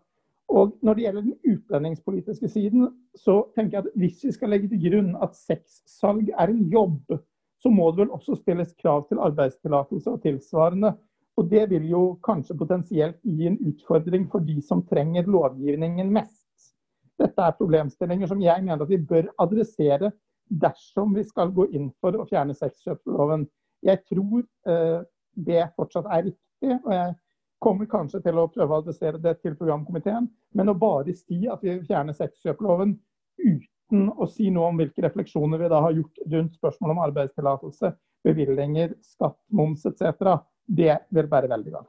[0.48, 4.68] Og Når det gjelder den utlendingspolitiske siden, så tenker jeg at hvis vi skal legge
[4.68, 7.14] til grunn at sexsalg er en jobb,
[7.62, 10.92] så må det vel også stilles krav til arbeidstillatelse og tilsvarende.
[11.36, 16.74] Og Det vil jo kanskje potensielt gi en utfordring for de som trenger lovgivningen mest.
[17.18, 20.10] Dette er problemstillinger som jeg mener at vi bør adressere
[20.50, 23.46] dersom vi skal gå inn for å fjerne sexkjøpsloven.
[23.82, 25.00] Jeg tror eh,
[25.32, 26.78] det fortsatt er riktig.
[26.84, 27.14] og jeg
[27.62, 30.26] kommer kanskje til å prøve å adressere det til programkomiteen.
[30.58, 32.96] Men å bare si at vi fjerner sexkjøploven
[33.42, 37.92] uten å si noe om hvilke refleksjoner vi da har gjort rundt spørsmål om arbeidstillatelse,
[38.26, 41.82] bevilgninger, skatt, moms etc., det vil være veldig bra.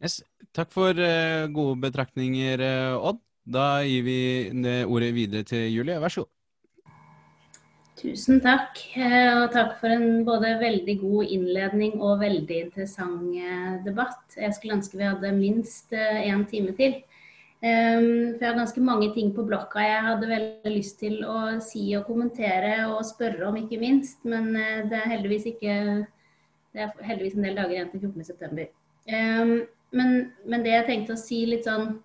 [0.00, 0.20] Yes.
[0.56, 3.20] Takk for uh, gode betraktninger, uh, Odd.
[3.50, 4.18] Da gir vi
[4.84, 5.96] ordet videre til Julie.
[5.98, 6.30] Vær så god.
[8.00, 8.78] Tusen takk.
[8.96, 14.22] Eh, og takk for en både veldig god innledning og veldig interessant eh, debatt.
[14.38, 17.00] Jeg skulle ønske vi hadde minst én eh, time til.
[17.60, 17.66] For
[18.40, 22.06] jeg har ganske mange ting på blokka jeg hadde veldig lyst til å si og
[22.06, 24.22] kommentere og spørre om, ikke minst.
[24.24, 24.54] Men
[24.88, 25.74] det er heldigvis ikke
[26.72, 28.64] Det er heldigvis en del dager igjen til 14.9.
[29.92, 31.98] Men, men det jeg tenkte å si litt sånn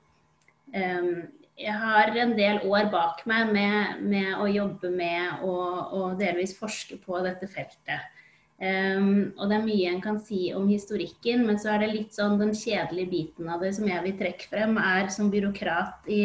[1.56, 6.97] jeg har en del år bak meg med, med å jobbe med og, delvis forske
[7.03, 8.12] på dette feltet.
[8.56, 12.16] Um, og det er mye en kan si om historikken, men så er det litt
[12.16, 16.22] sånn den kjedelige biten av det som jeg vil trekke frem, er som byråkrat i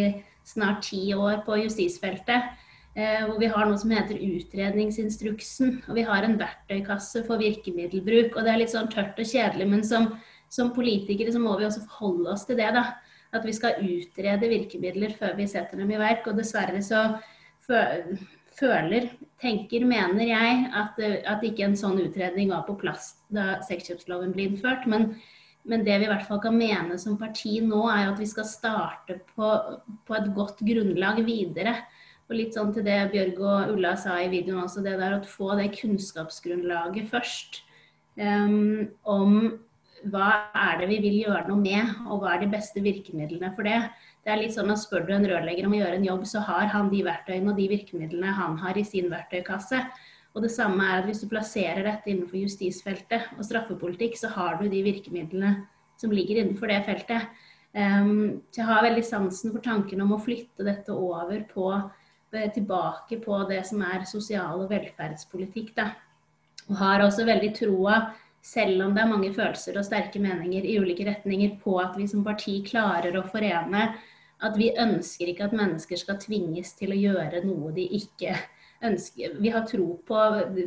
[0.47, 2.51] snart ti år på justisfeltet.
[2.95, 5.77] Uh, hvor vi har noe som heter utredningsinstruksen.
[5.87, 8.35] Og vi har en verktøykasse for virkemiddelbruk.
[8.35, 10.11] Og det er litt sånn tørt og kjedelig, men som,
[10.51, 12.89] som politikere så må vi også forholde oss til det, da
[13.37, 16.27] at vi skal utrede virkemidler før vi setter dem i verk.
[16.27, 17.07] Og dessverre så
[18.61, 19.11] føler,
[19.41, 24.51] tenker, mener jeg at, at ikke en sånn utredning var på plass da sexkjøpsloven ble
[24.51, 24.87] innført.
[24.91, 25.13] Men,
[25.65, 28.49] men, det vi i hvert fall kan mene som parti nå, er at vi skal
[28.49, 29.55] starte på,
[30.07, 31.79] på et godt grunnlag videre.
[32.31, 35.25] Og litt sånn til det Bjørg og Ulla sa i videoen også, det der å
[35.27, 37.65] få det kunnskapsgrunnlaget først.
[38.21, 39.37] um, om
[40.09, 43.69] hva er det vi vil gjøre noe med, og hva er de beste virkemidlene for
[43.69, 43.81] det.
[44.25, 46.43] Det er litt sånn at Spør du en rørlegger om å gjøre en jobb, så
[46.47, 49.83] har han de verktøyene og de virkemidlene han har i sin verktøykasse.
[50.35, 54.61] Og det samme er at Hvis du plasserer dette innenfor justisfeltet og straffepolitikk, så har
[54.61, 55.67] du de virkemidlene
[56.01, 57.27] som ligger innenfor det feltet.
[57.75, 61.69] Um, så jeg har veldig sansen for tanken om å flytte dette over på,
[62.33, 65.75] eh, tilbake på det som er sosial- og velferdspolitikk.
[65.77, 65.93] Da.
[66.69, 70.79] Og har også veldig troa selv om det er mange følelser og sterke meninger i
[70.81, 73.91] ulike retninger, på at vi som parti klarer å forene
[74.41, 78.33] at vi ønsker ikke at mennesker skal tvinges til å gjøre noe de ikke
[78.89, 79.37] ønsker.
[79.41, 80.25] Vi har tro på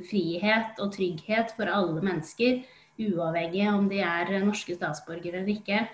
[0.10, 2.62] frihet og trygghet for alle mennesker,
[3.02, 5.88] uavhengig om de er norske statsborgere eller ikke.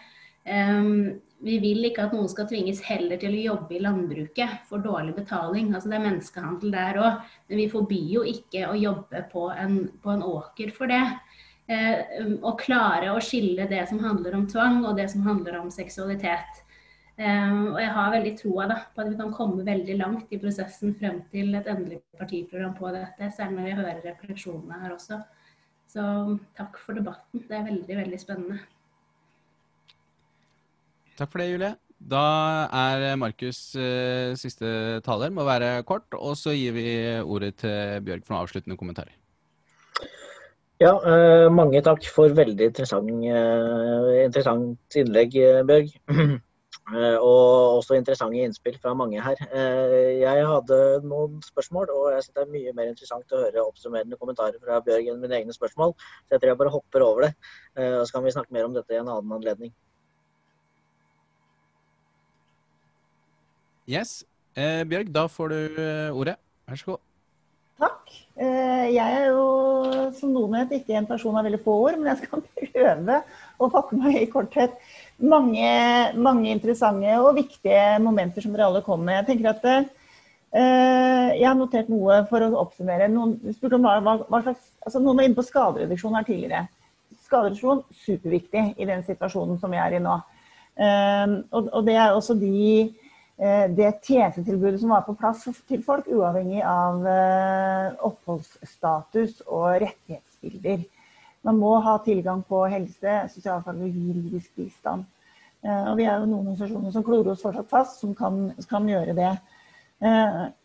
[0.50, 4.84] Um, vi vil ikke at noen skal tvinges heller til å jobbe i landbruket for
[4.84, 5.72] dårlig betaling.
[5.72, 7.22] Altså Det er menneskehandel der òg.
[7.48, 11.04] Men vi forbyr jo ikke å jobbe på en, på en åker for det
[11.70, 16.64] å klare å skille det som handler om tvang og det som handler om seksualitet.
[17.20, 18.66] Eh, og jeg har veldig troa
[18.96, 22.94] på at vi kan komme veldig langt i prosessen frem til et endelig partiprogram på
[22.96, 25.20] dette, selv når vi hører refleksjonene her også.
[25.90, 26.06] Så
[26.56, 27.44] takk for debatten.
[27.50, 28.62] Det er veldig, veldig spennende.
[31.20, 31.76] Takk for det, Julie.
[32.00, 32.24] Da
[32.72, 34.70] er Markus uh, siste
[35.04, 35.34] taler.
[35.36, 36.08] Må være kort.
[36.16, 36.86] Og så gir vi
[37.20, 39.19] ordet til Bjørg for noen avsluttende kommentarer.
[40.80, 45.90] Ja, uh, mange takk for veldig interessant, uh, interessant innlegg, uh, Bjørg.
[46.90, 49.42] og også interessante innspill fra mange her.
[49.54, 54.18] jeg hadde noen spørsmål, og jeg synes det er mye mer interessant å høre oppsummerende
[54.18, 55.94] kommentarer fra Bjørg enn mine egne spørsmål.
[56.00, 57.30] Så jeg tror jeg bare hopper over det.
[57.84, 59.76] og så kan vi snakke mer om dette i en annen anledning.
[63.86, 64.24] Yes.
[64.56, 65.86] Bjørg, da får du
[66.24, 66.40] ordet.
[66.66, 67.09] Vær så god.
[67.80, 68.10] Takk.
[68.40, 69.44] Eh, jeg er jo,
[70.16, 73.20] som noen vet, ikke en person av veldig få ord, men jeg skal prøve
[73.60, 74.76] å fatte meg i korthet.
[75.20, 75.70] Mange,
[76.20, 79.22] mange interessante og viktige momenter som dere alle kom med.
[79.22, 83.08] Jeg tenker at eh, jeg har notert noe for å oppsummere.
[83.12, 86.66] Noen, om hva, hva slags, altså noen var inne på skadereduksjon her tidligere.
[87.30, 90.20] Skadereduksjon superviktig i den situasjonen som vi er i nå.
[90.80, 92.90] Eh, og, og det er også de
[93.40, 100.82] det tjenestetilbudet som var på plass til folk, uavhengig av eh, oppholdsstatus og rettighetsbilder.
[101.48, 105.06] Man må ha tilgang på helse, sosialfaglig og juridisk bistand.
[105.64, 108.92] Eh, og vi er jo noen organisasjoner som klorer oss fortsatt fast, som kan, kan
[108.92, 109.32] gjøre det.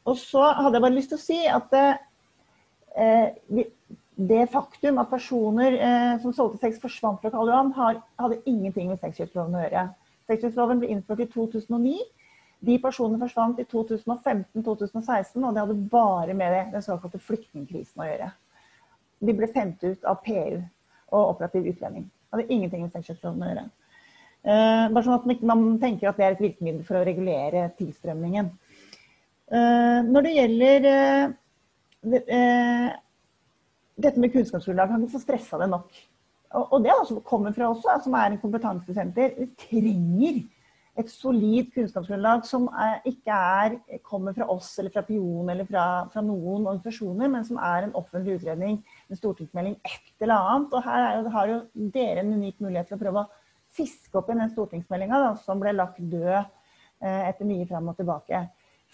[0.06, 3.64] Og så hadde jeg bare lyst til å si at det,
[4.14, 5.74] det faktum at personer
[6.22, 9.82] som solgte sex, forsvant fra Karl Johan, hadde ingenting med sexkjøpsloven å gjøre.
[10.30, 11.98] Sexkjøpsloven ble innført i 2009.
[12.64, 18.30] De personene forsvant i 2015-2016, og det hadde bare med den såkalte flyktningkrisen å gjøre.
[19.24, 20.60] De ble sendt ut av PU
[21.14, 22.06] og operativ utlending.
[22.06, 23.64] Det hadde ingenting med sexkjøpsloven å gjøre.
[24.44, 28.50] Eh, bare sånn at man tenker at det er et virkemiddel for å regulere tilstrømningen.
[29.48, 31.30] Eh, når det gjelder eh,
[32.12, 32.24] det,
[34.04, 36.02] dette med kunnskapsgrunnlag, kan ikke få stressa det nok.
[36.54, 39.32] Og, og det altså kommer fra oss, som er en kompetansesenter.
[39.38, 40.42] Vi trenger
[40.94, 42.68] et solid kunnskapsgrunnlag som
[43.08, 43.76] ikke er,
[44.06, 47.96] kommer fra oss eller fra Pion eller fra, fra, noen organisasjoner, men som er en
[47.98, 48.78] offentlig utredning,
[49.10, 50.76] en stortingsmelding, et eller annet.
[50.76, 51.58] Og her jo, har jo
[51.96, 53.30] dere en unik mulighet til å prøve å
[53.74, 58.44] fiske opp igjen den stortingsmeldinga som ble lagt død eh, etter mye fram og tilbake.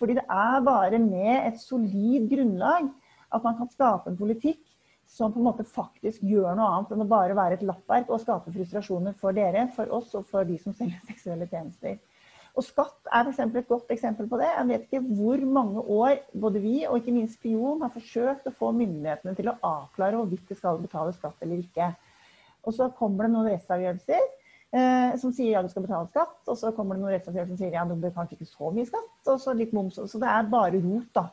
[0.00, 2.88] Fordi det er bare med et solid grunnlag
[3.30, 4.62] at man kan skape en politikk
[5.10, 8.22] som på en måte faktisk gjør noe annet enn å bare være et lappverk og
[8.22, 11.98] skape frustrasjoner for dere, for oss og for de som selger seksuelle tjenester.
[12.58, 13.40] Og Skatt er f.eks.
[13.44, 14.48] et godt eksempel på det.
[14.50, 18.54] Jeg vet ikke hvor mange år både vi og ikke minst Pion har forsøkt å
[18.58, 21.92] få myndighetene til å avklare hvorvidt det skal betales skatt eller ikke.
[22.66, 26.40] Og så kommer det noen rettsavgjørelser eh, som sier ja, du skal betale skatt.
[26.46, 28.88] Og så kommer det noen rettsavgjørelser som sier ja, du bør kanskje ikke så mye
[28.90, 29.14] skatt.
[29.30, 30.00] Og så litt moms.
[30.10, 31.28] Så det er bare rot, da.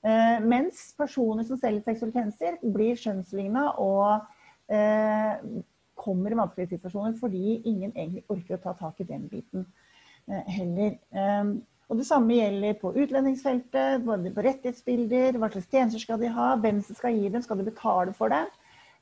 [0.00, 4.22] Eh, mens personer som selger seksuelle tjenester, blir skjønnsligna og
[4.72, 5.34] eh,
[6.00, 9.66] kommer i vanskelige situasjoner fordi ingen egentlig orker å ta tak i den biten
[10.30, 10.96] eh, heller.
[11.90, 16.52] Og Det samme gjelder på utlendingsfeltet, både på rettighetsbilder, hva slags tjenester skal de ha,
[16.62, 18.44] hvem som skal gi dem, skal de betale for det?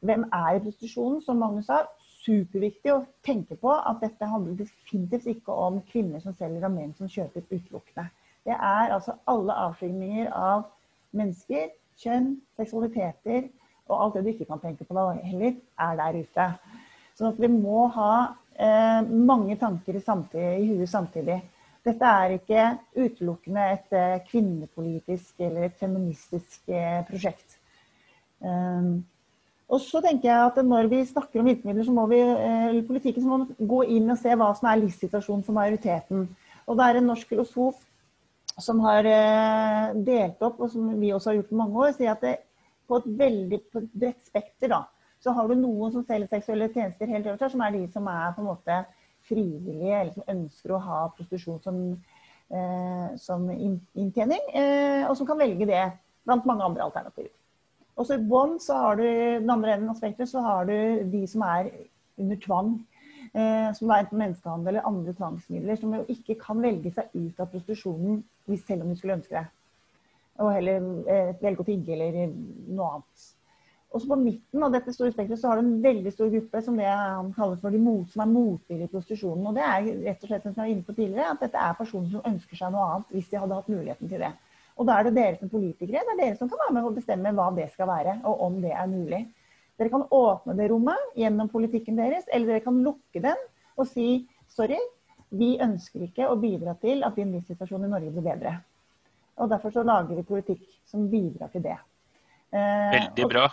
[0.09, 1.82] Hvem er i prostitusjonen, som Magnus sa.
[2.24, 6.96] Superviktig å tenke på at dette handler definitivt ikke om kvinner som selger og menn
[6.96, 8.09] som kjøper utelukkende.
[8.49, 10.64] Det er altså alle avskygninger av
[11.17, 13.49] mennesker, kjønn, seksualiteter
[13.89, 16.49] og alt det du ikke kan tenke på da heller, er der ute.
[17.19, 18.13] Så vi må ha
[18.55, 21.39] eh, mange tanker i, samtidig, i huet samtidig.
[21.89, 22.65] Dette er ikke
[22.99, 27.57] utelukkende et eh, kvinnepolitisk eller et feministisk eh, prosjekt.
[28.39, 29.01] Um,
[29.69, 33.23] Og så tenker jeg at Når vi snakker om virkemidler, så må vi, eller politikken,
[33.23, 36.29] så må vi gå inn og se hva som er livssituasjonen for majoriteten.
[36.67, 37.75] Og Det er en norsk filosof
[38.59, 39.07] som har
[39.95, 42.37] delt opp, og som vi også har gjort i mange år, sier at det,
[42.89, 44.83] på et veldig bredt spekter da,
[45.23, 48.35] så har du noen som selger seksuelle tjenester helt øverst, som er de som er
[48.35, 48.79] på en måte
[49.29, 51.81] frivillige, eller som ønsker å ha prostitusjon som,
[52.51, 55.85] eh, som inntjening, eh, og som kan velge det
[56.25, 57.35] blant mange andre alternativer.
[57.99, 61.05] Og så I bånn så har du den andre enden av spekteret, så har du
[61.11, 61.71] de som er
[62.19, 62.79] under tvang.
[63.35, 67.41] Eh, som er enten menneskehandel eller andre tvangsmidler, som jo ikke kan velge seg ut
[67.41, 68.23] av prostitusjonen
[68.57, 69.44] selv om de skulle ønske det.
[70.38, 73.26] Og heller eh, velge å tigge eller noe annet.
[73.88, 76.76] Også på midten av dette store spekteret så har du en veldig stor gruppe som
[76.76, 79.46] det han kaller for de mot, som er motvillige i prostitusjonen.
[79.49, 81.78] Og det er rett og slett som jeg var inne på tidligere, at dette er
[81.78, 84.32] personer som ønsker seg noe annet hvis de hadde hatt muligheten til det.
[84.78, 86.94] Og da er det dere som politikere det er dere som kan være med å
[86.94, 89.22] bestemme hva det skal være, og om det er mulig.
[89.80, 93.40] Dere kan åpne det rommet gjennom politikken deres, eller dere kan lukke den
[93.78, 94.78] og si sorry,
[95.31, 98.57] vi ønsker ikke å bidra til at din livssituasjon i Norge blir bedre.
[99.39, 101.79] Og Derfor så lager vi politikk som bidrar til det.
[102.53, 103.47] Eh, Veldig bra.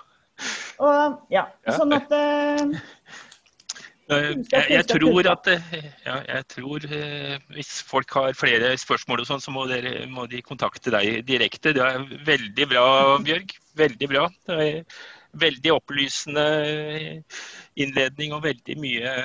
[0.83, 2.63] Og, ja, sånn at eh,
[4.05, 9.41] jeg, jeg, tror at ja, jeg tror uh, hvis folk har flere spørsmål, og sånn,
[9.41, 11.73] så må, dere, må, de kontakte deg direkte.
[11.73, 12.85] Det er veldig bra,
[13.25, 13.55] Bjørg.
[13.79, 14.27] Veldig bra.
[14.45, 14.99] Det er
[15.35, 16.45] veldig opplysende
[17.81, 19.15] innledning og veldig mye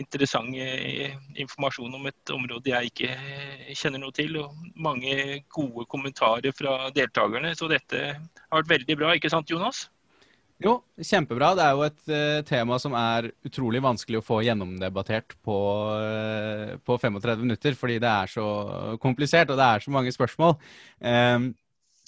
[0.00, 4.38] interessant informasjon om et område jeg ikke kjenner noe til.
[4.42, 7.54] Og mange gode kommentarer fra deltakerne.
[7.56, 9.86] Så dette har vært veldig bra, ikke sant Jonas?
[10.62, 11.50] Jo, kjempebra.
[11.56, 15.58] Det er jo et uh, tema som er utrolig vanskelig å få gjennomdebattert på,
[16.80, 18.46] på 35 minutter, fordi det er så
[19.02, 20.56] komplisert og det er så mange spørsmål.
[21.00, 21.50] Um,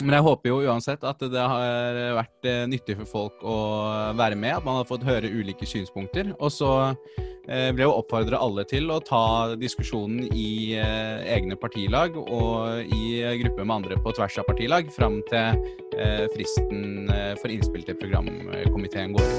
[0.05, 3.57] men jeg håper jo uansett at det har vært uh, nyttig for folk å
[4.18, 6.30] være med, at man har fått høre ulike synspunkter.
[6.38, 6.70] Og så
[7.49, 13.22] vil ble jo oppfordre alle til å ta diskusjonen i eh, egne partilag og i
[13.40, 15.57] gruppe med andre på tvers av partilag fram til
[15.96, 17.09] eh, fristen
[17.40, 19.32] for innspill til programkomiteen går.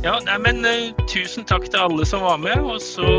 [0.00, 0.64] Ja, nei, men
[1.04, 2.56] Tusen takk til alle som var med.
[2.64, 3.10] og så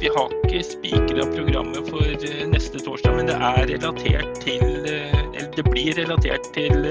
[0.00, 4.70] Vi har ikke spikra programmet for neste torsdag, men det er relatert til
[5.40, 6.86] eller det blir relatert til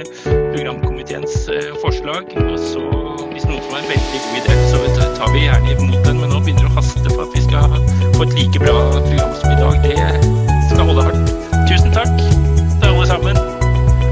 [0.54, 1.50] programkomiteens
[1.82, 2.30] forslag.
[2.38, 2.84] og så
[3.32, 6.20] hvis noen får en veldig god idé, så tar vi gjerne imot den.
[6.22, 7.78] Men nå begynner det å haste for at vi skal
[8.18, 9.80] få et like bra program som i dag.
[9.88, 9.96] Det
[10.74, 11.34] skal holde hardt.
[11.72, 13.42] Tusen takk til alle sammen.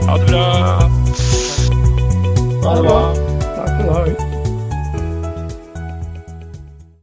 [0.08, 0.48] Ha det bra.
[2.66, 2.98] Ha det bra.
[3.60, 4.37] Takk for i ha.